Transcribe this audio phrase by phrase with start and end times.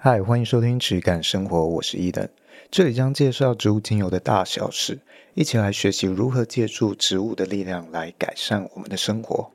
[0.00, 2.28] 嗨，欢迎收听质感生活，我是伊登。
[2.70, 5.00] 这里将介绍植物精油的大小事，
[5.34, 9.50] 一起来学习如何借助植物的力量来改善我们的生活。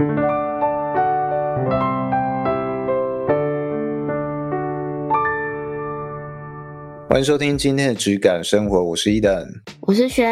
[7.07, 9.48] 欢迎收听今天的质感生活，我是伊登，
[9.80, 10.28] 我是轩。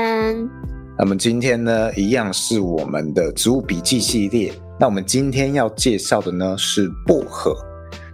[0.99, 4.51] 那么今天呢，一样是我们的植物笔记系列。
[4.77, 7.55] 那我们今天要介绍的呢是薄荷。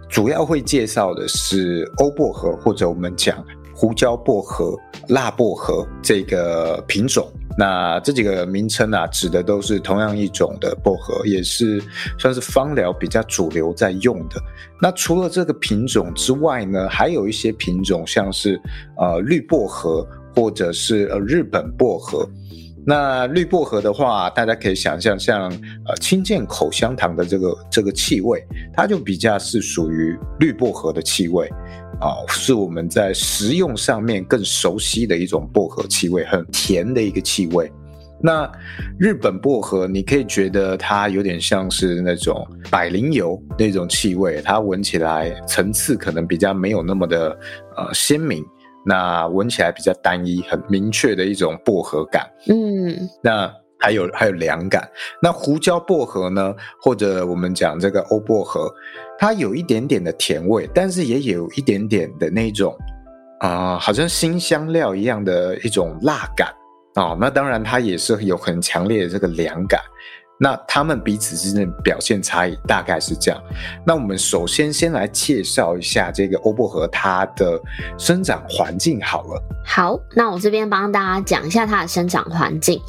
[0.08, 3.44] 主要会介绍的是欧薄荷，或者我们讲
[3.74, 4.74] 胡椒薄荷、
[5.08, 7.30] 辣薄荷这个品种。
[7.56, 11.82] 那这几个名称啊，指的都是同样一种的薄荷，也是
[12.18, 14.40] 算是芳疗比较主流在用的。
[14.80, 18.60] 那除了这个品种之外呢，还有一些品种，像是
[18.96, 22.28] 呃绿薄荷，或者是呃日本薄荷。
[22.88, 25.50] 那绿薄荷的话，大家可以想象像
[25.84, 28.42] 呃清健口香糖的这个这个气味，
[28.72, 31.46] 它就比较是属于绿薄荷的气味
[32.00, 37.70] 啊，是我们在食用上面更熟悉的一种薄荷气味，很甜的一个气味。
[38.22, 38.50] 那
[38.98, 47.38] 日本薄荷，你可以觉得它有点像是那种百灵油那种气味，它闻起来层次可能比较没有那么的
[47.76, 48.42] 呃鲜明。
[48.86, 52.26] 那闻起来比较单一，很明确的一种薄荷感。
[52.48, 52.77] 嗯，
[53.22, 54.88] 那还有还有凉感。
[55.22, 56.54] 那胡椒薄荷呢？
[56.80, 58.72] 或者我们讲这个欧薄荷，
[59.18, 62.76] 它有一点点的甜味，但是也有一点点的那种
[63.40, 66.48] 啊、好像新香料一样的一种辣感
[66.94, 69.80] 啊、那当然，它也是有很强烈的这个凉感。
[70.38, 73.42] 那他们彼此之间的表现差异大概是这样。
[73.84, 77.60] 那我们首先先来介绍一下这个欧薄荷它的
[77.98, 79.42] 生长环境好了。
[79.64, 82.80] 好，那我这边帮大家讲一下它的生长环境。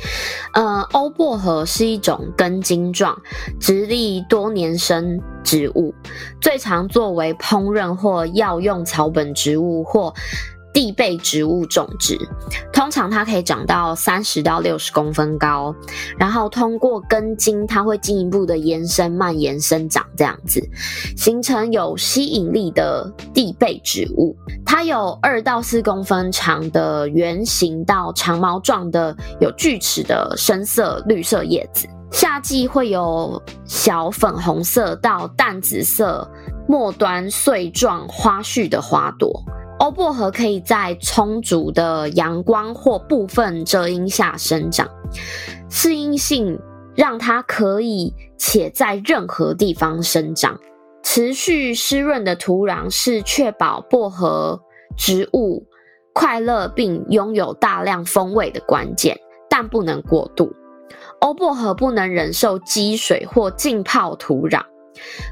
[0.54, 3.20] 呃，欧薄荷是一种根茎状、
[3.60, 5.94] 直立多年生植物，
[6.40, 10.14] 最常作为烹饪或药用草本植物或。
[10.74, 12.18] 地被植物种植，
[12.72, 15.74] 通常它可以长到三十到六十公分高，
[16.18, 20.62] 然后通过根茎，它会进一步的延伸、蔓延生长，这样子
[21.18, 24.36] 形成有吸引力的地被植物。
[24.66, 36.30] 它有二到四公分长的圆形到长毛状的有锯齿的深色绿色叶子，夏季会有小粉红色到淡紫色
[36.68, 39.44] 末端穗状花序的花朵。
[39.80, 44.88] 欧薄荷可以在充足的阳光或部分遮阴下生长，
[45.70, 46.60] 适应性
[46.96, 50.60] 让它可以且在任何地方生长。
[51.02, 54.60] 持续湿润的土壤是确保薄荷
[54.98, 55.66] 植物
[56.14, 59.18] 快乐并拥有大量风味的关键，
[59.50, 60.52] 但不能过度。
[61.22, 64.62] 欧薄荷不能忍受积水或浸泡土壤，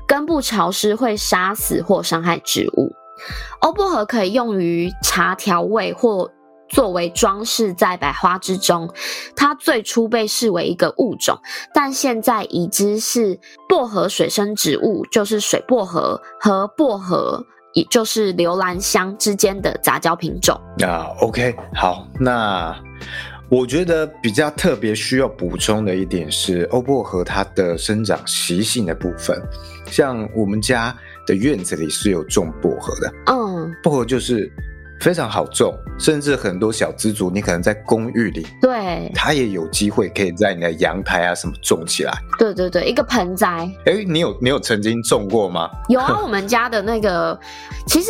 [0.08, 2.96] 根部潮湿会杀死或伤害植物。
[3.62, 6.32] 欧薄荷可以用于茶调味或
[6.70, 8.94] 作为装饰在百花之中。
[9.36, 11.38] 它最初被视为一个物种，
[11.74, 13.40] 但现在已知是
[13.70, 17.42] 薄荷水生植物，就是水薄荷和薄荷，
[17.74, 20.60] 也就是留兰香之间的杂交品种。
[20.84, 22.76] 啊，OK，好，那
[23.50, 29.42] 我觉得比较特别需要补充的一点是欧薄荷它的生长习性的部分，
[29.90, 30.94] 像我们家。
[31.28, 34.52] 的院子里是有种薄荷的，嗯，薄荷就是
[35.00, 42.14] 非常好种，甚至很多小资族，你可能在公寓里，对，它也有机会可以在你的阳台啊什么种起来。
[42.40, 43.48] 对对对，一个盆栽。
[43.86, 45.70] 哎、欸，你有你有曾经种过吗？
[45.90, 47.40] 有啊，我们家的那个，
[47.86, 48.10] 其实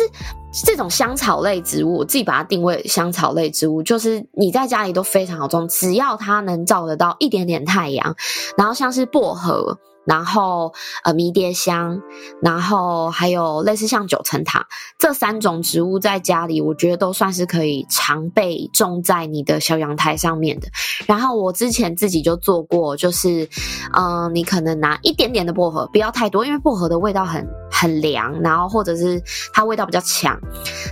[0.64, 8.16] 这种香草类植物，我自己把它定位香草类植物，就是你在家里都非常好种，只要它能照得到一点点太阳，
[8.56, 9.76] 然后像是薄荷。
[10.08, 10.72] 然后，
[11.04, 12.00] 呃，迷迭香，
[12.40, 14.66] 然后还有类似像九层塔
[14.98, 20.68] 这三种植物，在家里我觉得都算是可以常备种在你的小阳台上面的。
[21.06, 23.46] 然后我之前自己就做过，就是，
[23.92, 30.40] 嗯、你可能拿一点点的薄荷，不要太多，因为薄荷的味道很很凉，然后或者是它味道比较强，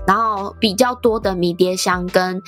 [0.07, 2.39] 然后比较多的迷迭香跟，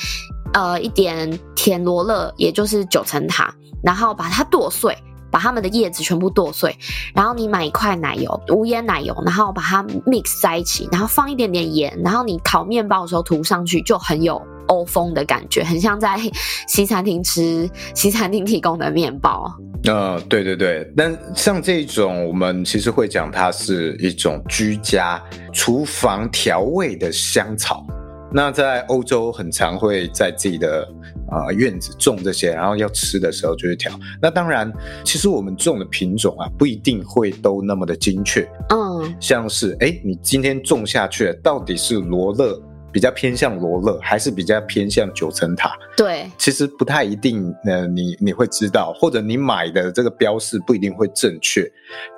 [0.53, 4.95] 呃，一点甜罗勒，也就是九层塔，然后把它剁碎。
[5.31, 6.77] 把它们的叶子全部剁碎，
[7.15, 16.19] 然后你买一块奶油，无盐奶油，然后把它 mix 在一起，然后放一点点盐，然后你烤面包的时候涂上去，就很有欧风的感觉，很像在
[16.67, 19.53] 西餐厅吃西餐厅提供的面包。
[19.85, 25.23] 呃，对对对，但像这种，我们其实会讲它是一种居家
[25.53, 27.87] 厨房调味的香草。
[28.31, 30.87] 那在欧洲很常会在自己的
[31.31, 33.93] 啊、呃、院子种这些，然后要吃的时候就去调。
[34.21, 34.73] 那当然，
[35.05, 38.49] 其实我们种的品种啊，不一定会都那么的精确。
[38.71, 42.61] 嗯，像是哎，你今天种下去，到底是罗勒
[42.91, 45.77] 比较偏向罗勒，还是比较偏向九层塔？
[45.97, 47.55] 对，其实不太一定。
[47.65, 51.71] 呃，你你会知道，或者你买的这个标示不一定会正确，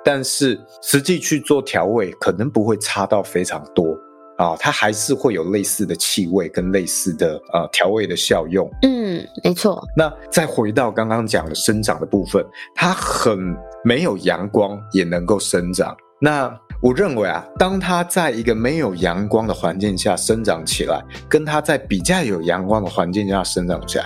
[0.03, 3.97] 但是实际去做调味，可能不会差到非常多。
[4.41, 8.67] 啊，它还是会有类似的气味跟类似的呃调味的效用。
[8.81, 9.87] 嗯，没错。
[9.95, 12.43] 那再回到刚刚讲的生长的部分，
[12.73, 15.95] 它很没有阳光也能够生长。
[16.19, 16.51] 那
[16.81, 20.99] 我认为啊，当它在一个没有阳光的环境下生长起来，
[21.29, 24.05] 跟它在比较有阳光的环境下生长起来，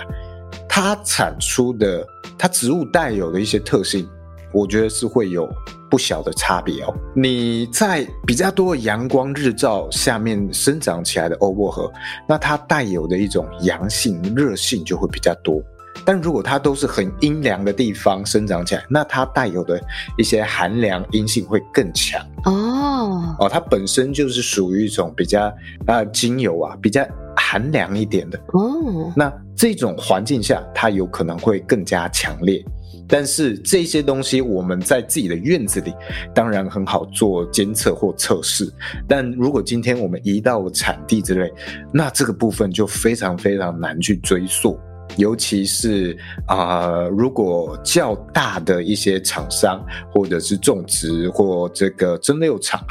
[0.68, 2.06] 它产出的
[2.36, 4.06] 它植物带有的一些特性，
[4.52, 5.48] 我觉得是会有。
[5.96, 6.94] 不小的差别哦。
[7.14, 11.90] 你在比较多的阳光日照下面生长起来的欧薄荷，
[12.28, 15.58] 那它带有的一种阳性、热性就会比较多。
[16.04, 19.80] 但如果它都是很阴凉的地方生长起来，那它带有的
[20.18, 23.34] 一些寒凉阴性会更强哦。
[23.38, 25.50] 哦，它本身就是属于一种比较
[25.86, 27.02] 啊精油啊比较
[27.34, 29.10] 寒凉一点的哦。
[29.16, 32.62] 那这种环境下，它有可能会更加强烈。
[33.08, 35.92] 但是这些东西我们在自己的院子里，
[36.34, 38.72] 当然很好做监测或测试。
[39.08, 41.52] 但如果今天我们移到产地之类，
[41.92, 44.78] 那这个部分就非常非常难去追溯。
[45.16, 46.18] 尤其是
[46.48, 49.80] 啊、如果较大的一些厂商，
[50.12, 52.84] 或者是种植或这个蒸馏厂，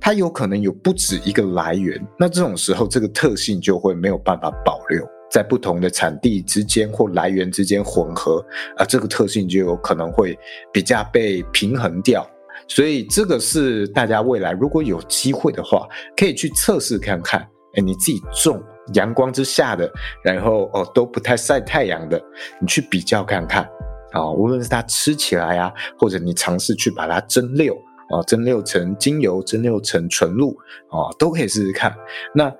[0.00, 2.04] 它有可能有不止一个来源。
[2.18, 5.06] 那这种时候，这个特性就会没有办法保留。
[5.32, 8.44] 在不同的产地之间或来源之间混合，
[8.76, 10.38] 啊，这个特性就有可能会
[10.70, 12.28] 比较被平衡掉。
[12.68, 17.40] 所以这个是大家未来如果有机会的话，可以去测试看看。
[17.74, 18.62] 哎，你自己种
[18.92, 19.90] 阳光之下的，
[20.22, 22.22] 然后哦都不太晒太阳的，
[22.60, 23.66] 你去比较看看
[24.12, 27.74] 啊，无论是它吃起来啊，或者你尝试去把它蒸馏
[28.10, 30.54] 啊，蒸馏成精油，蒸馏成纯露
[30.88, 31.90] 啊，都可以试试看。
[32.34, 32.52] 那。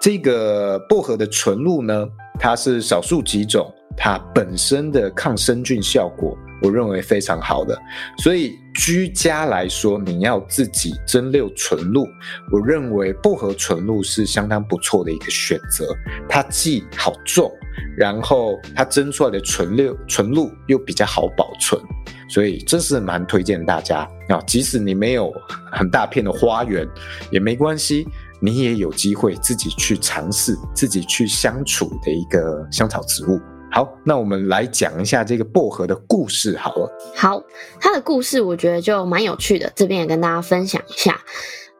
[0.00, 2.08] 这个薄荷的纯露呢，
[2.38, 7.78] 它是少数几种，它本身的抗生菌效果，我认为非常好的。
[8.16, 12.08] 所以居家来说，你要自己蒸馏纯露，
[12.50, 15.94] 我认为薄荷纯露是相当不错的一个选择。
[16.26, 17.52] 它既好种，
[17.94, 21.78] 然后它蒸出来的纯露纯露又比较好保存，
[22.26, 24.40] 所以这是蛮推荐大家啊。
[24.46, 25.30] 即使你没有
[25.70, 26.88] 很大片的花园，
[27.30, 28.08] 也没关系。
[28.40, 33.40] 你也有机会自己去尝试，自己去相处的一个香草植物。
[33.70, 36.90] 好，那我们来讲一下这个薄荷的故事好了。
[37.14, 37.40] 好，
[37.80, 41.20] 它的故事我觉得就蛮有趣的，这边也跟大家分享一下。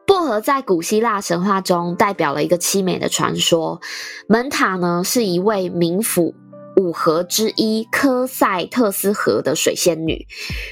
[0.07, 3.81] 薄荷在古希腊神话中代表了一个凄美的传说。
[4.27, 6.33] 门塔呢是一位冥府。
[6.77, 10.25] 五河之一科塞特斯河的水仙女，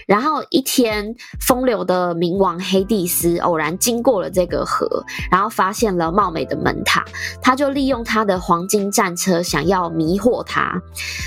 [0.07, 7.03] 然后一天，风流的冥王黑帝斯偶然经过了这个河，然后发现了貌美的门塔，
[7.41, 10.81] 他就利用他的黄金战车想要迷惑她，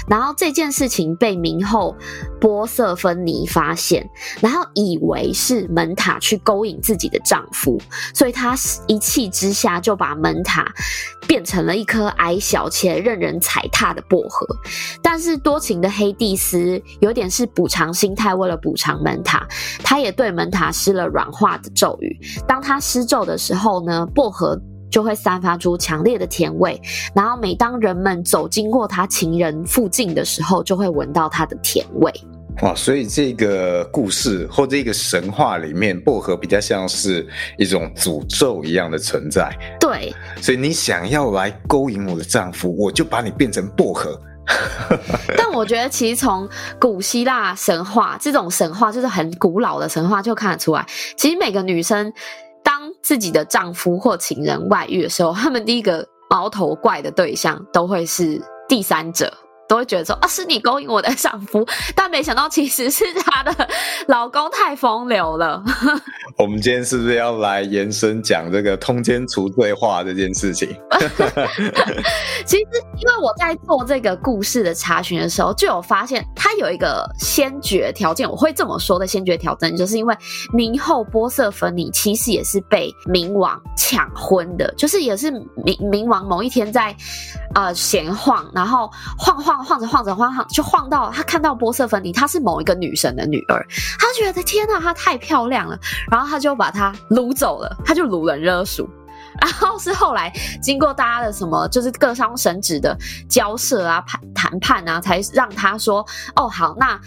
[0.08, 1.94] 然后这件事情被冥后
[2.40, 4.08] 波瑟芬妮发现，
[4.40, 7.80] 然后以为是门塔去勾引自己的丈夫，
[8.14, 10.66] 所以她一气之下就把门塔
[11.26, 14.46] 变成了一颗矮小且任人踩踏的薄荷。
[15.02, 19.46] 但是多情的黑蒂斯有点是补偿心态，为了补偿门塔，
[19.82, 22.18] 他也对门塔施了软化的咒语。
[22.46, 24.60] 当他施咒的时候呢，薄荷
[24.90, 26.80] 就会散发出强烈的甜味。
[27.14, 32.12] 然后每当人们走经过他情人附近的时候，就会闻到它的甜味。
[32.60, 39.50] 哇，所以这个故事或这个神话里面，薄荷比较像是一种诅咒一样的存在。
[39.80, 44.20] 对，所以你想要来勾引我的丈夫，我就把你变成薄荷。
[45.36, 46.48] 但我觉得，其实从
[46.80, 52.12] 古希腊神话这种神话，就是很古老的神话，就看得出来，其实每个女生
[52.62, 59.32] 当自己的丈夫或情人外遇的时候，他们第一个矛头怪的对象都会是第三者。
[59.72, 63.68] 都会觉得说啊，是你勾引我的丈夫， 但没想到其实是她的
[64.06, 65.62] 老公太风流了。
[66.36, 70.68] 我们今天是不是要来延伸讲这个通奸除罪化这件事情？
[72.44, 72.66] 其实
[72.98, 78.28] 因为我在做这个故事的查询的时候，就有发现它有一个先决条件。
[78.30, 80.14] 我会这么说的先决条件，就是因为
[80.52, 86.94] 明后波色芬妮其实也是被冥王抢婚的，就是也是冥冥王某一天在
[87.54, 89.61] 呃闲晃，然后晃晃。
[89.62, 93.66] 晃着晃着晃晃，就晃到他看到波色芬尼，她是某一个女神的女儿，
[93.98, 95.78] 他觉得天呐，她太漂亮了，
[96.10, 98.88] 然后他就把她掳走了，他就掳人热鼠，
[99.40, 102.96] 然后是后来经过大家的什么，就是各商神职的
[103.28, 107.00] 交涉啊、判谈判啊，才让他说，哦，好，那。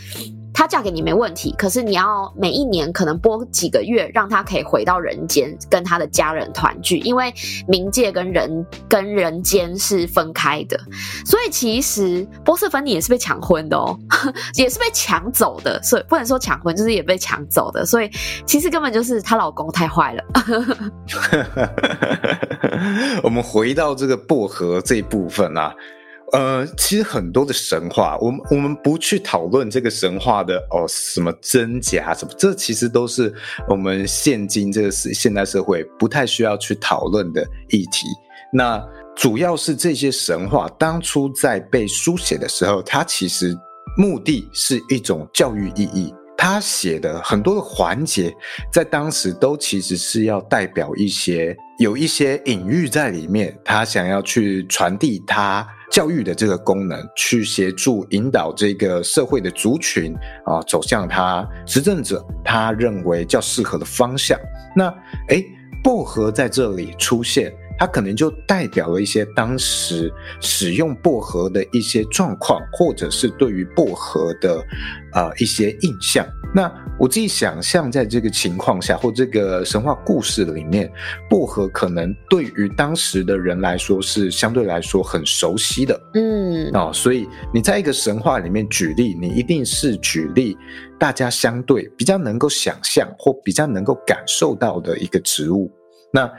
[0.56, 7.26] 她嫁给你没问题，可是你要每一年可能播几个月，让她可以回到人间跟她的家人团聚，因为
[7.68, 10.80] 冥界跟人跟人间是分开的，
[11.26, 14.00] 所以其实波瑟芬妮也是被抢婚的哦，
[14.56, 18.10] 也是被抢走的，所以不能说抢婚，就是也被抢走的，所以
[18.46, 20.24] 其实根本就是她老公太坏了。
[23.22, 25.76] 我们回到这个薄荷这一部分啊。
[26.36, 33.34] 呃，其实很多的神话，我们我们不去讨论这个神话的哦，什么真假什么，这其实都是
[33.70, 38.06] 我们现今这个时现代社会不太需要去讨论的议题。
[38.52, 43.58] 那主要是这些神话当初在被书写的时候，它其实
[43.96, 46.14] 目的是一种教育意义。
[46.38, 48.36] 他写的很多的环节，
[48.70, 55.68] 在当时都其实是要代表一些有一些隐喻在里面，他想要去传递他。
[55.92, 60.14] 教育的这个功能，去协助引导这个社会的族群
[60.44, 64.38] 啊，走向他执政者他认为较适合的方向。
[64.76, 64.94] 那
[65.30, 65.46] 诶，
[65.84, 74.64] 薄荷在这里出现，它可能就代表了一些当时使用薄荷的一些状况，或者是对于薄荷的
[75.14, 76.26] 呃一些印象。
[76.54, 80.90] 那我自己想象，在这个情况下，或这个神话故事里面，
[81.30, 90.58] 薄荷可能对于当时的人来说是相对来说很熟悉的，嗯，哦，所以你在一个神话里面举例，你一定是举例
[90.98, 95.70] 大家相对比较能够想象或比较能够感受到的一个植物。
[96.14, 96.32] 那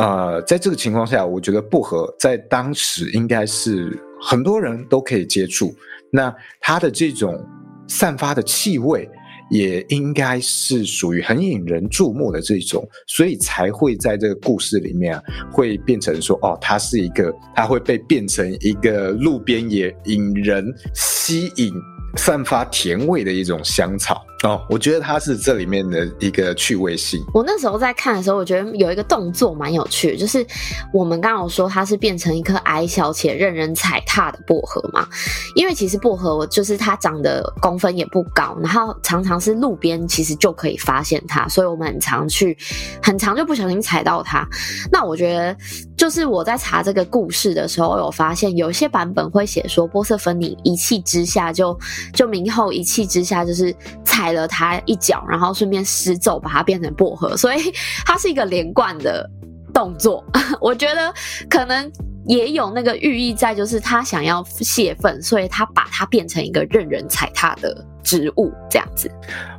[0.00, 5.74] 呃，在这个情况下，我觉得薄荷在当时应该是很多人都可以接触，
[6.10, 7.38] 那它的这种
[7.86, 9.08] 散发的气味。
[9.52, 21.74] 也应该是属于很引人注目的这种，所以才会在这个故事里面啊，会变成说，哦，它是一个，它会被变成一个路边也引人吸引。
[22.16, 27.22] 散发甜味的一种香草哦，我觉得它是这里面的一个趣味性。
[27.34, 30.46] 我那时候在看的时候，我觉得有一个动作蛮有趣，就是
[30.92, 35.06] 我们刚刚说它是变成一颗矮小且任人踩踏的薄荷嘛。
[35.54, 42.56] 因为其实薄荷就是它长的公分也不高，然后常常是路边其实就可以发现它，所以我们很常去，
[43.02, 44.46] 很常就不小心踩到它。
[44.90, 45.56] 那我觉得
[45.96, 51.78] 就是我在查这个故事的时候，有发现有一些版本会写说波瑟芬妮一气之下就。
[52.14, 57.72] 就明后一气之下，就是踩了他一脚，然后顺便施咒把它变成薄荷，所以
[58.04, 59.28] 它是一个连贯的
[59.72, 60.24] 动作。
[60.60, 61.12] 我觉得
[61.48, 61.90] 可能
[62.26, 69.10] 也有那个寓意在，就是他想要泄愤，所以他把它变成一个任人踩踏的植物，这样子。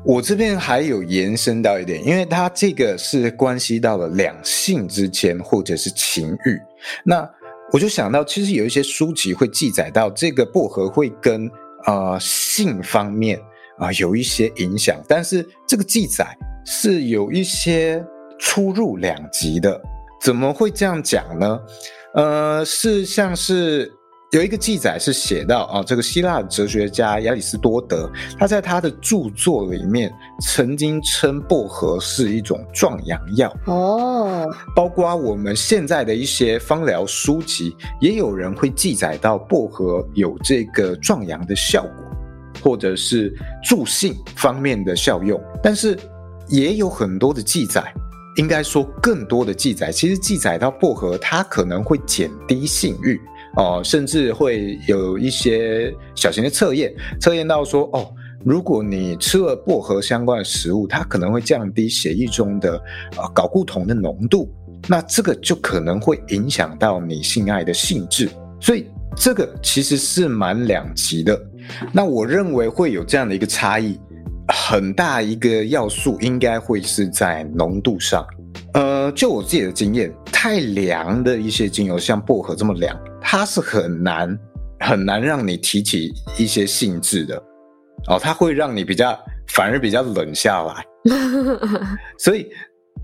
[0.04, 6.60] 我这边还有延伸到一点，因为它这个是关系到了两性之间或者是情欲，
[7.04, 7.28] 那
[7.72, 11.50] 我就想到，其实有一些书籍会记载到这个薄荷会跟。
[11.88, 13.42] 呃，性方面
[13.82, 16.26] 啊，呃，有一些影响，但是这个记载
[16.66, 18.02] 是有一些
[18.40, 19.82] 出入两极的。
[20.22, 21.60] 怎么会这样讲呢？
[22.14, 23.92] 呃，是像是
[24.32, 28.08] 有一个记载是写到啊，这个希腊哲学家亚里士多德，
[28.38, 34.48] 他在他的著作里面曾经称薄荷是一种壮阳药哦。
[34.76, 41.92] 包括我们现在的一些芳疗书籍，也有人会记载到薄荷有这个壮阳的效果，
[42.62, 45.42] 或者是助性方面的效用。
[45.62, 45.98] 但是
[46.48, 47.94] 也有很多的记载，
[48.38, 53.20] 应该说更多的记载，其实记载到薄荷它可能会减低性欲。
[53.58, 58.10] 哦，甚至会有一些小型的测验，测验到说，哦，
[58.46, 62.82] 如果你吃了薄荷相关的食物，它可能会降低血液中的
[63.18, 64.50] 呃睾固酮的浓度，
[64.88, 68.30] 那这个就可能会影响到你性爱的性质，
[68.62, 68.88] 所以
[69.18, 71.38] 这个其实是蛮两极的。
[71.92, 74.00] 那我认为会有这样的一个差异，
[74.48, 78.26] 很大一个要素应该会是在浓度上。
[78.74, 82.98] 呃，就我自己的经验，太凉的一些精油，像薄荷这么凉。
[83.22, 84.38] 它是很难
[84.80, 87.36] 很难让你提起一些兴致的
[88.08, 89.18] 哦，它会让你比较
[89.50, 90.86] 反而比较冷下来。
[92.18, 92.48] 所以，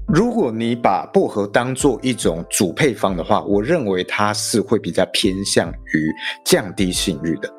[0.08, 6.12] 如果你把薄荷当做一种主配方的话，我认为它是会比较偏向于
[6.46, 7.50] 降低性欲的。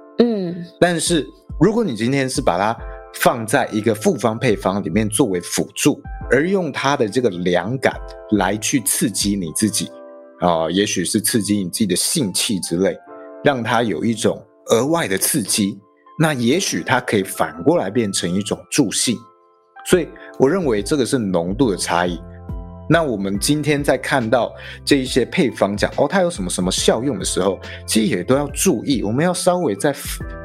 [0.81, 1.27] 但是
[1.61, 2.77] 如果你今天是把它
[3.15, 7.99] 放在一个复方配方里面作为辅助，而用它的这个凉感
[8.33, 9.91] 来去刺激你自己。
[10.41, 12.97] 啊、也许是刺激你自己的性气之类，
[13.43, 15.77] 让它有一种额外的刺激。
[16.17, 19.17] 那也许它可以反过来变成一种助兴。
[19.87, 20.09] 所以
[20.39, 22.21] 我认为这个是浓度的差异。
[22.91, 24.51] 那我们今天在看到
[24.83, 29.95] 这一些配方讲哦，它有什么什么效用的时候，其实也都要注意，我们要稍微再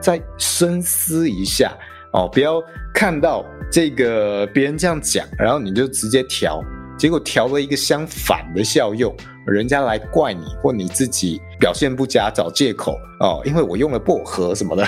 [0.01, 1.71] 再深思一下
[2.11, 2.61] 哦，不要
[2.93, 6.61] 看到这个别人这样讲，然后你就直接调，
[6.97, 9.15] 结果调了一个相反的效用，
[9.47, 14.85] 人家来怪你，或你自己表现不佳找借口哦，因为我用了薄荷什么的，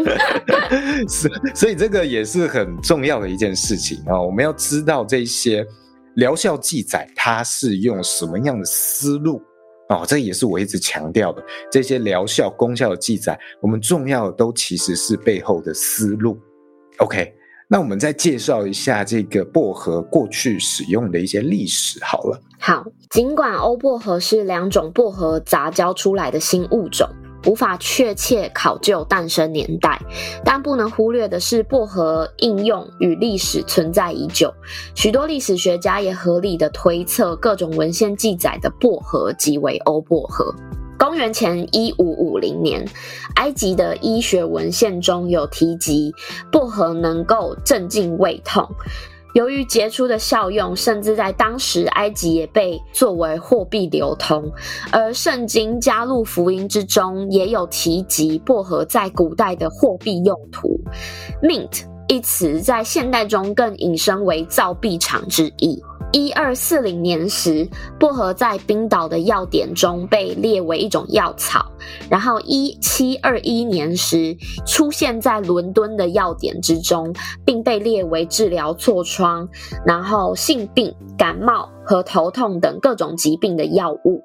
[1.08, 5.66] 所所以这个也是很重要的一件事情啊，哦，我们要知道这些。
[6.16, 9.40] 疗效记载，它是用什么样的思路
[9.88, 10.04] 哦？
[10.06, 11.42] 这也是我一直强调的。
[11.70, 16.38] 这些疗效功效的记载，我们重要的都其实是背后的思路。
[16.98, 17.32] OK，
[17.68, 22.40] 那我们再介绍一下这个薄荷过去使用的一些历史好了。
[22.58, 27.08] 好，尽管欧薄荷是两种薄荷杂交出来的新物种。
[27.46, 30.00] 无法确切考究诞生年代，
[30.44, 34.52] 但不能忽略的是，薄荷应用与历史存在已久。
[34.94, 40.54] 许多历史学家也合理的推测，各种文献记载的薄荷即为欧薄荷。
[40.98, 42.86] 公元前一五五零年，
[43.36, 46.12] 埃及的医学文献中有提及
[46.52, 48.68] 薄荷能够镇静胃痛。
[49.34, 54.50] 由于杰出的效用，甚至在当时埃及也被作为货币流通。
[54.90, 60.80] 而圣经加入福音之中，也有提及薄荷在古代的货币用途。
[61.42, 65.80] Mint 一词在现代中更引申为造币厂之意。
[66.12, 71.64] 一二四零年时，薄荷在冰岛的药典中被列为一种药草，
[72.10, 74.36] 然后一七二一年时
[74.66, 77.14] 出现在伦敦的药典之中，
[77.44, 79.48] 并被列为治疗痤疮、
[79.86, 84.24] 然后性病、感冒和头痛等各种疾病的药物。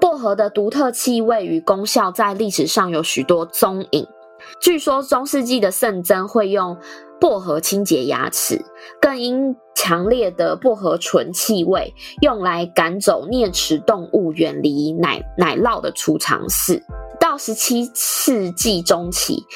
[0.00, 4.06] 薄荷的独特气味与功效在历史上有许多踪影。
[4.60, 6.76] 据说中世纪的圣僧会用
[7.20, 8.64] 薄荷清洁牙齿，
[9.00, 16.82] 更因强烈的薄荷醇气味用来赶走啮齿动物，远离奶奶酪的储藏室。
[17.20, 19.46] 到十七世纪中期，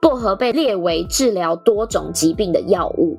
[0.00, 3.18] 薄荷被列为治疗多种疾病的药物。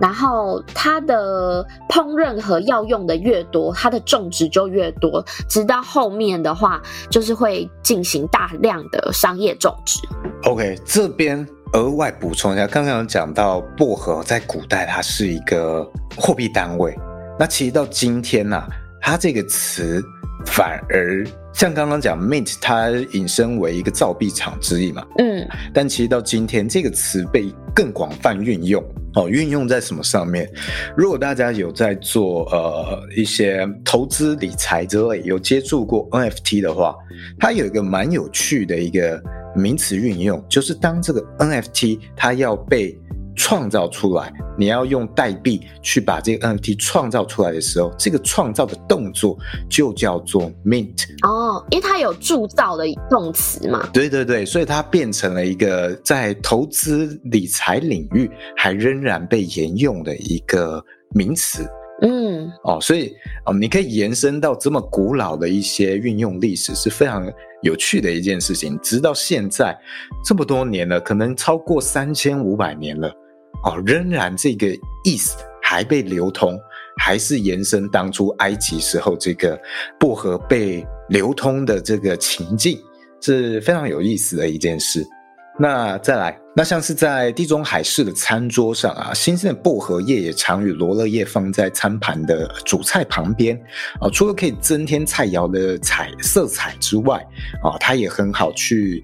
[0.00, 10.00] 然后它的烹饪和药用的越多，它的种植就越多，直到后面的话就是会进行大量的商业种植。
[10.42, 15.86] OK，这边额外补充一下，刚刚有讲到薄荷在古代它是一个
[16.16, 16.96] 货币单位，
[17.38, 18.66] 那其实到今天呢、
[18.98, 20.02] 它这个词
[20.46, 21.22] 反而
[21.56, 28.84] 像刚刚讲 mint，它引申为一个造币厂之意嘛，嗯，但其实到今天这个词被更广泛运用。
[29.14, 30.46] 哦，运用在什么上面？
[30.94, 36.94] 如果大家有在做呃一些投资理财之类，有接触过 NFT 的话，
[37.40, 39.18] 它有一个蛮有趣的一个
[39.54, 42.94] 名词运用，就是当这个 NFT 它要被
[43.36, 49.36] 创造出来，你要用代币去把这个 NFT 创造出来的时候，这个创造的动作
[49.68, 53.88] 就叫做 mint 哦，因为它有铸造的动词嘛。
[53.92, 61.68] 对对对，所以它变成了一个在投资理财领域还仍然被沿用的一个名词。
[62.02, 63.14] 嗯，哦，所以
[63.46, 67.26] 哦，你可以延伸到这么古老的一些运用历史，是非常
[67.62, 68.78] 有趣的一件事情。
[68.82, 69.74] 直到现在
[70.24, 73.10] 这么多年了，可能超过三千五百年了。
[73.66, 74.68] 哦，仍然这个
[75.04, 76.56] 意思还被流通，
[76.98, 79.60] 还是延伸当初埃及时候这个
[79.98, 82.78] 薄荷被流通的这个情境，
[83.20, 85.04] 是非常有意思的一件事。
[85.58, 93.58] 那再来，那像是在地中海式的餐桌上啊，新鲜的薄荷叶也常与罗勒叶放在餐盘的主菜旁边
[93.98, 97.26] 啊，除了可以增添菜肴的彩色彩之外
[97.64, 99.02] 啊，它也很好去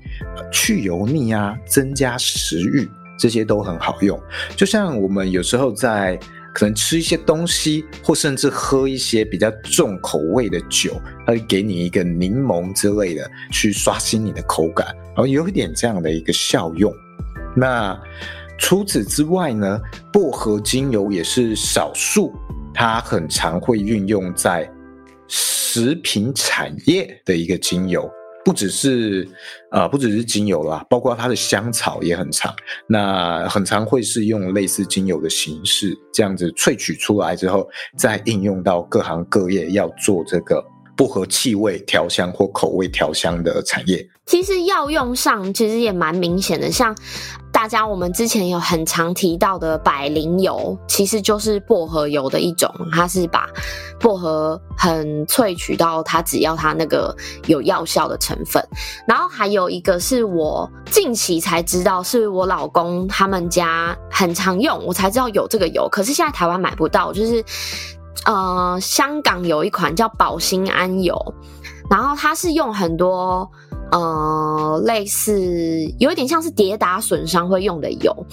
[0.53, 2.87] 去油腻啊，增加食欲。
[3.23, 4.21] 这些都很好用，
[4.57, 6.19] 就像我们有时候在
[6.53, 16.93] 可能吃一些东西，或甚至喝一些比较重口味的酒，它会给你一个柠檬之类的，去刷新你的口感，然后有一点这样的一个效用。
[17.55, 17.97] 那
[18.59, 19.81] 除此之外呢，
[20.13, 22.33] 薄荷精油也是少数，
[22.75, 24.69] 它很常会运用在
[25.29, 28.11] 食品产业的一个精油。
[28.45, 29.29] 不只是，
[29.71, 32.55] 呃，不只是精油啦，包括它的香草也很长，
[32.87, 40.65] 那很常会是用类似精油的形式，这样子萃取出来之后，再应用到各行各业要做这个
[40.97, 44.07] 薄荷气味调香或口味调香的产业。
[44.27, 46.97] 其实药用上其实也蛮明显的，像
[47.53, 53.49] 大家我们之前有很常提到的百灵油，其实就是薄荷油的一种，它是把
[53.99, 57.15] 薄荷很萃取到它只要它那个
[57.47, 58.65] 有药效的成分。
[59.09, 67.45] 然后还有一个是我近期才知道，是我老公他们家很常用，我才知道有这个油，可是现在台湾买不到，就是
[68.25, 71.17] 呃，香港有一款叫保心安油，
[71.91, 73.51] 然后它是用很多。
[73.95, 75.39] 呃，类似
[75.99, 78.27] 有一点像是跌打损伤会用的油，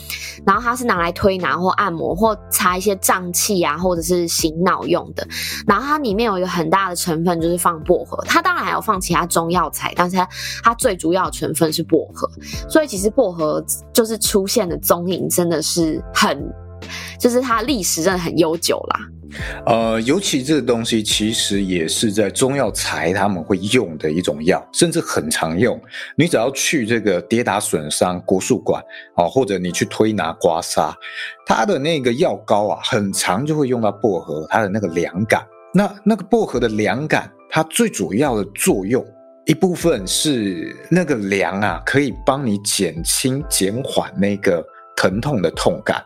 [0.46, 5.28] 然后它是拿来推拿或按摩或擦一些胀气啊，或者是醒脑用的。
[5.68, 10.30] 然后它里面有一个很大的成分就是放薄荷，它当然还有放其他中药材，但是它
[10.64, 12.26] 它最主要的成分是薄荷。
[12.70, 13.62] 所以其实薄荷
[13.92, 16.42] 就是出现的踪影真的是很，
[17.20, 19.00] 就是它历史真的很悠久啦。
[19.68, 25.80] 呃，尤其这个东西其实也是在中药材他们会用的一种药，甚至很常用。
[26.16, 28.84] 你只要去这个跌打损伤国术馆
[29.16, 30.92] 啊，或者你去推拿刮痧，
[31.46, 35.46] 它的那个药膏啊，很常就会用到薄荷，它的那个凉感。
[35.76, 39.06] 那那个薄荷的凉感，它最主要的作用
[39.46, 46.04] 一部分是那个凉啊，可以帮你减轻减缓那个疼痛的痛感。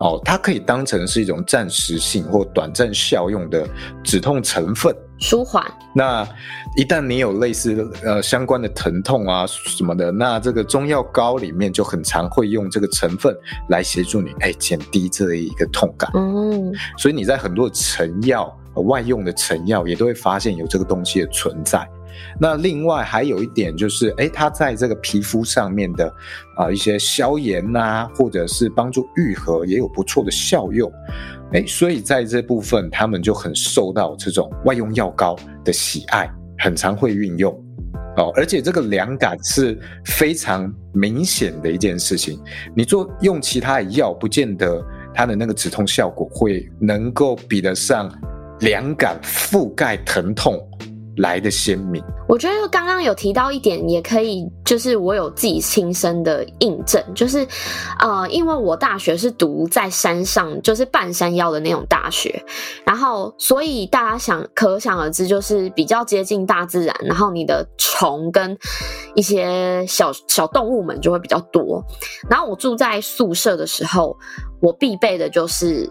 [0.00, 3.68] 哦，它可以当成是一种暂时性或短暂效用的
[4.02, 5.64] 止痛成分，舒缓。
[5.94, 6.26] 那
[6.74, 13.36] 一旦你有类似呃相关的疼痛啊什么的，那这个中药膏里面就很常会用这个成分
[13.68, 16.10] 来协助你，哎，减低这一个痛感。
[16.14, 18.50] 嗯，所以你在很多成药、
[18.86, 21.86] 外用的成药也都会发现有这个东西的存在。
[22.40, 26.12] 那另外还有一点就是，诶，它在这个皮肤上面的
[26.56, 30.90] 啊、一些消炎呐、啊，或者是帮助愈合，也有不错的效用，
[31.52, 37.52] 诶，所以在这部分他们就很受到这种外用药膏的喜爱，很常会运用。
[38.16, 42.40] 哦，而且这个凉感是非常明显的一件事情，
[42.74, 48.12] 你做用其他的药，不见得它的那个止痛效果会能够比得上
[48.60, 50.60] 凉感覆盖疼痛
[51.20, 57.46] 来的鲜明，我觉得刚刚有提到一点，也可以，就是我有自己亲身的印证，就是，
[57.98, 62.42] 呃，因为我大学是读在山上，就是半山腰的那种大学，
[62.84, 68.56] 然后所以大家想可想而知，就是比较接近大自然，然后你的虫跟
[69.14, 71.84] 一些小小动物们就会比较多，
[72.28, 74.16] 然后我住在宿舍的时候，
[74.60, 75.86] 我必备的就是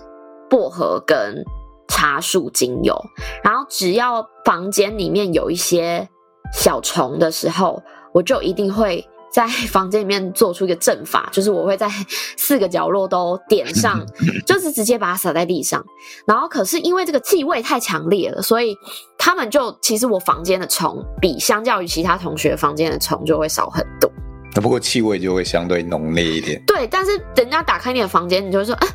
[0.50, 1.44] 薄荷跟。
[1.90, 2.96] 茶树精油，
[3.44, 6.08] 然后只要房间里面有一些
[6.54, 7.82] 小虫的时候，
[8.14, 11.90] 我就一定会在房间里面做出一个阵法， 就是我会在
[12.38, 14.04] 四个角落都点上，
[14.48, 15.84] 就是直接把它撒在地上。
[16.26, 18.76] 然后可是因为这个气味太强烈了，所以
[19.18, 24.10] 他们就其实我房间的虫比相较于其他同学房间的虫就会少很多。
[24.56, 26.60] 那不过气味就会相对浓烈一点。
[26.66, 28.88] 对，但是人家打开你的房间，你就会说，啊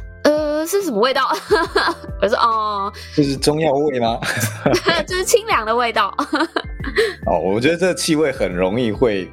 [0.66, 1.28] 是什么味道？
[2.20, 4.18] 我说哦，这是中药味吗？
[5.06, 6.14] 就是清凉的味道。
[7.26, 9.30] 哦，我觉得这个气味很容易会，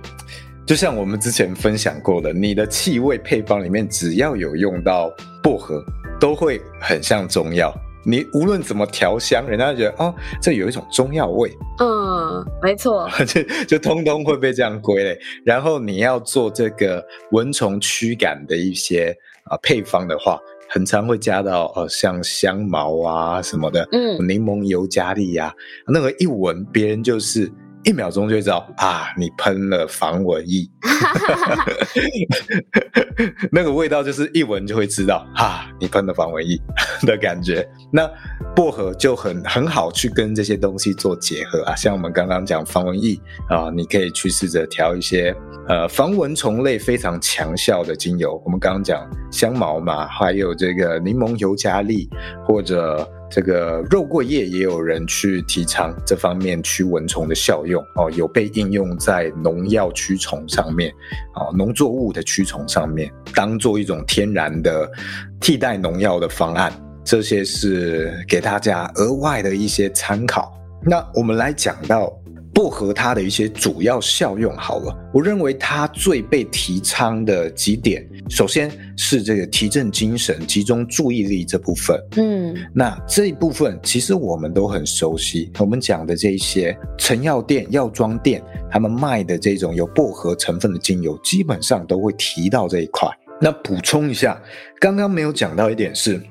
[0.66, 5.12] 就像我们之前分享过的，你的气味配方里面只要有用到
[5.44, 5.84] 薄荷，
[6.20, 7.74] 都会很像中药。
[8.04, 11.52] 你无论怎么调香，人家觉得哦，这有一种中药味。
[11.80, 15.20] 嗯，没错，就就通通会被这样归类。
[15.46, 20.40] 然后你要做这个蚊虫驱赶的一些啊配方的话。
[20.74, 25.54] 很常会加到呃，像香茅啊什么的，嗯，柠檬尤加利呀，
[25.86, 27.52] 那个一闻别人就是
[27.84, 30.70] 一秒钟就知道啊，你喷了防蚊液，
[33.52, 36.60] 那个味道就是一闻就会知道啊，你喷了防蚊液
[37.02, 37.68] 的感觉。
[37.92, 38.10] 那
[38.56, 45.36] 薄荷就很很好去跟这些东西做结合啊，像我们刚刚讲防蚊液啊，你可以去试着调一些。
[45.68, 52.10] 呃，防蚊虫类非常强效的精油，我们刚刚讲香茅嘛，还有这个柠檬尤加利，
[52.46, 60.92] 或者这个肉桂叶，也有人去提倡这方面驱蚊虫的效用哦，有被应用在农药驱虫上面，
[61.36, 64.92] 哦，农作物的驱虫上面，当做一种天然的
[65.40, 66.74] 替代农药的方案，
[67.06, 70.54] 这些是给大家额外的一些参考。
[70.84, 72.14] 那我们来讲到。
[72.54, 82.02] 薄荷它的一些主要效用，好了，我认为它最被提倡的几点，首先是这个提振精神、集中注意力这部分。
[82.16, 88.42] 嗯，那这一部分其实我们都很熟悉，我们讲的这一些成药店、药妆店，
[88.72, 93.10] 他们卖的这种有薄荷成分的精油，基本上都会提到这一块。
[93.42, 94.42] 那补充一下，
[94.80, 96.22] 刚刚没有讲到一点是，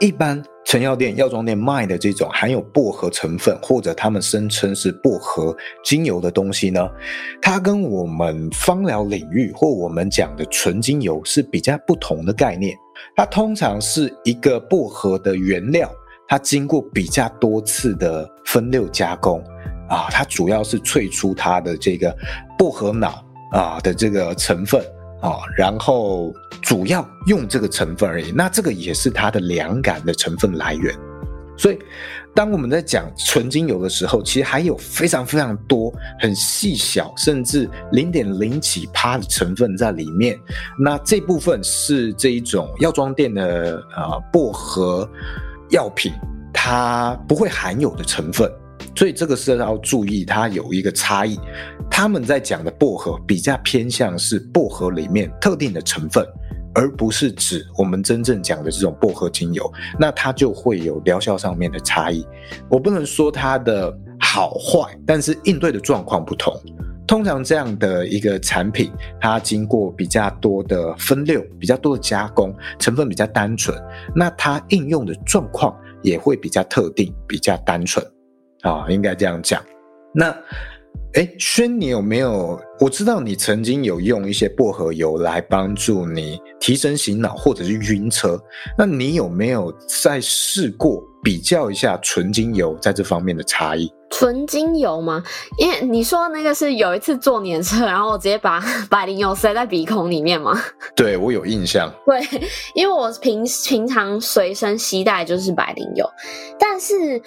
[0.00, 0.42] 一般。
[0.66, 6.90] 成药店、药妆店卖的这种含有薄荷成分，或者他们声称是薄荷精油的东西呢，
[7.40, 12.76] 它跟我们芳疗领域或我们讲的纯精油是比较不同的概念。
[13.14, 15.88] 它通常是一个薄荷的原料，
[16.26, 19.40] 它经过比较多次的分六加工
[19.88, 22.12] 啊，它主要是萃出它的这个
[22.58, 24.84] 薄荷脑啊的这个成分。
[25.20, 30.94] 啊，然后主要用这个成分而已，那这个也是它的凉感的成分来源。
[31.58, 31.78] 所以，
[32.34, 40.38] 当我们在讲纯精油的时候，其实还有非常非常多很细小，甚至零点零几趴的成分在里面。
[40.78, 45.08] 那这部分是这一种药妆店的呃薄荷
[45.70, 46.12] 药品，
[46.52, 48.52] 它不会含有的成分。
[48.96, 51.38] 所以这个是要注意，它有一个差异。
[51.90, 56.26] 他们在讲的薄荷比较偏向是薄荷里面特定的成分。
[56.78, 62.22] 而不是指我们真正讲的这种薄荷精油，那它就会有疗效上面的差异。
[62.68, 66.54] 我不能说它的好坏，但是应对的状况不同。
[67.06, 73.74] 通常这样的一个产品，它经过比较多的分六、比较多的加工，成分比较单纯，
[74.14, 78.06] 那它应用的状况也会比较特定、比较单纯
[78.66, 79.62] 啊，应该这样讲。
[80.14, 80.34] 那。
[81.14, 82.60] 哎，轩，你有没有？
[82.78, 88.38] 我知道你曾经有用一些薄荷油来帮助你提神醒脑，或者是晕车。
[88.76, 93.90] 那你有没有再试过比较一下纯精油在这方面的差异？
[94.10, 95.22] 纯精油吗？
[95.58, 100.60] 因为你说那个是有一次坐年车，然后我直接把 百灵油塞在鼻孔里面吗？
[100.94, 101.90] 对，我有印象。
[102.04, 102.20] 对，
[102.74, 106.06] 因为我平平常随身携带就是百灵油，
[106.58, 107.22] 但是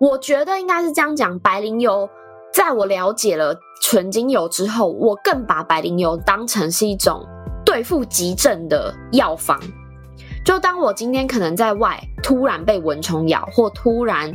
[0.00, 2.08] 我觉得应该是这样讲，白灵油。
[2.54, 7.22] 在我了解了纯精油之后，我更把白灵油当成是一种
[7.66, 9.60] 对付急症的药方。
[10.44, 14.32] 就当我今天可能在外突然被蚊虫咬，或突然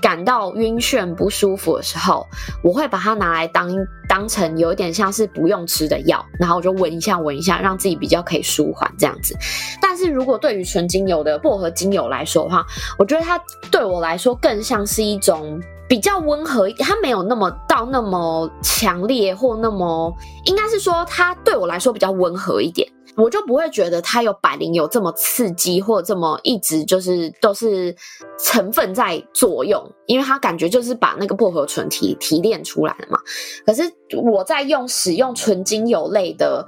[0.00, 2.26] 感到晕眩不舒服的时候，
[2.62, 3.70] 我会把它拿来当
[4.08, 9.36] 当成有一点像是不用吃的药，然后我就闻一下闻一下，让自己比较可以舒缓这样子。
[9.80, 12.64] 但是如果对于纯精油的薄荷精油来说的话，
[12.98, 13.40] 我觉得它
[13.70, 15.60] 对我来说更像是一种。
[15.88, 20.12] 比较温和，它没有那么到那么强烈，或那么
[20.44, 27.94] 应该是说，它对我来说比较温和一点，我就不会觉得它有百灵油这么刺激，或这么一直就是都是
[28.38, 33.18] 成分在作用，因为它感觉就是把那个薄荷醇提提炼出来了嘛。
[33.64, 33.82] 可是
[34.22, 36.64] 我在用使用纯精油类的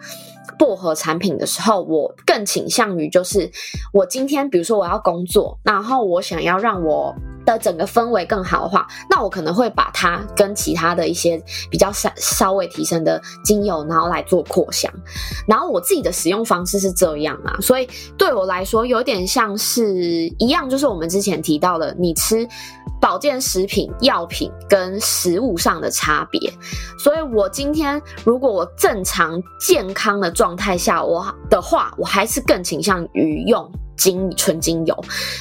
[0.59, 3.51] 薄荷产品的时候，我更倾向于就是
[3.93, 7.15] 我今天比如说我要工作，然后我想要让我。
[7.53, 14.93] 的整个氛围更好的话，那我可能会把它跟其他的一些比较稍稍微提升的精油，然后来做扩香。
[15.47, 19.95] 然后我自己的使用方式是这样啊，所以对我来说有点像是
[20.39, 22.47] 一样，就是我们之前提到的，你吃
[23.01, 26.53] 保健食品、药品跟食物上的差别。
[26.99, 33.71] 所以我今天如果我正常健康的状态下，我的话，我还是更倾向于用。
[33.99, 34.97] 精纯精油，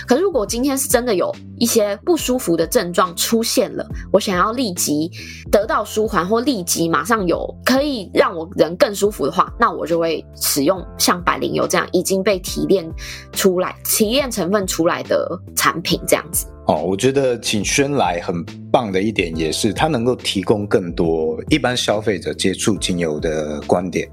[0.08, 5.10] 可是如果今天是真的有一些不舒服的症状出现了，我想要立即
[5.52, 12.86] 得到舒缓，或立即马上有可以让我人更舒服的话，那我就会使用像百灵油这样已经被提炼
[13.32, 16.48] 出来、提炼成分出来的产品这样子。
[16.66, 24.10] 哦，我觉得请轩来很棒的一点也是，它能够提供更多一般消费者接触精油的观点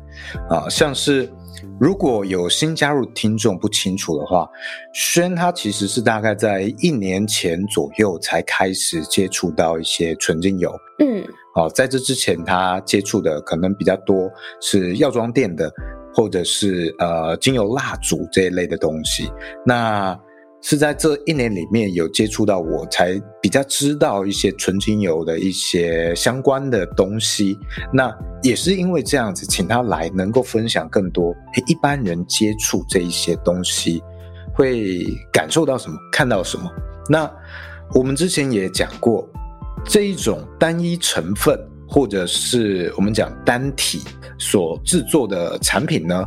[0.50, 1.28] 啊，像是。
[1.80, 4.48] 如果有新加入听众不清楚的话，
[4.92, 10.72] 轩他其实是大概在一年前左右才开始接触到一些纯精油。
[11.00, 15.70] 嗯，好，在这之前他接触的可能比较多是药妆店的，
[16.14, 19.28] 或者是呃精油蜡烛这一类的东西。
[19.66, 20.18] 那
[20.66, 27.58] 是在这一年里面有接触到，我才比较知道一些纯精油的一些相关的东西。
[27.92, 28.10] 那
[28.42, 31.34] 也是因为这样子，请他来能够分享更多。
[31.66, 34.02] 一般人接触这一些东西
[34.54, 36.72] 会感受到什么，看到什么？
[37.10, 37.30] 那
[37.92, 39.28] 我们之前也讲过，
[39.84, 44.00] 这一种单一成分或者是我们讲单体
[44.38, 46.24] 所制作的产品呢，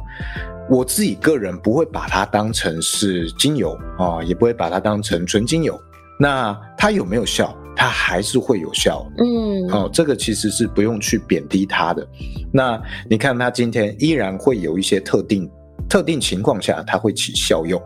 [0.69, 5.79] 我自己个人不会把它当成是精油啊，也不会把它当成纯精油。
[6.19, 7.55] 那它有没有效？
[7.75, 9.05] 它还是会有效。
[9.17, 12.07] 嗯，哦，这个其实是不用去贬低它的。
[12.51, 15.47] 那你看，它今天依然会有一些特定
[15.87, 17.79] 特定情况下，它会起效用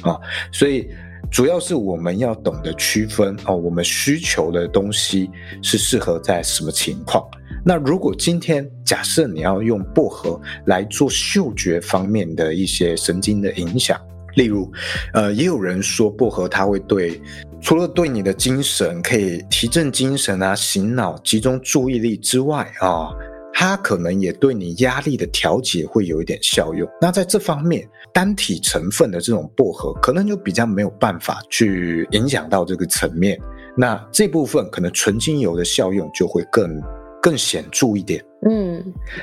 [0.00, 0.18] 啊。
[0.50, 0.88] 所以
[1.30, 5.30] 主要是我们要懂得区分哦，我们需求的东西
[5.62, 7.22] 是适合在什么情况。
[7.68, 14.00] 那如果今天假设你要用薄荷来做嗅觉方面的一些神经的影响，
[14.36, 14.70] 例如，
[15.12, 17.20] 呃，也有人说薄荷它会对，
[17.60, 23.10] 除了对你的精神可以提振精神啊、醒脑、集中注意力之外啊，
[23.52, 26.88] 它可能也对你压力的调节会有一点效用。
[27.00, 33.36] 那在这方面，单体成分的这种薄荷可能就比较没有办法去影响到这个层面。
[33.76, 36.80] 那这部分可能纯精油的效用就会更。
[37.26, 38.80] 更显著一点，嗯，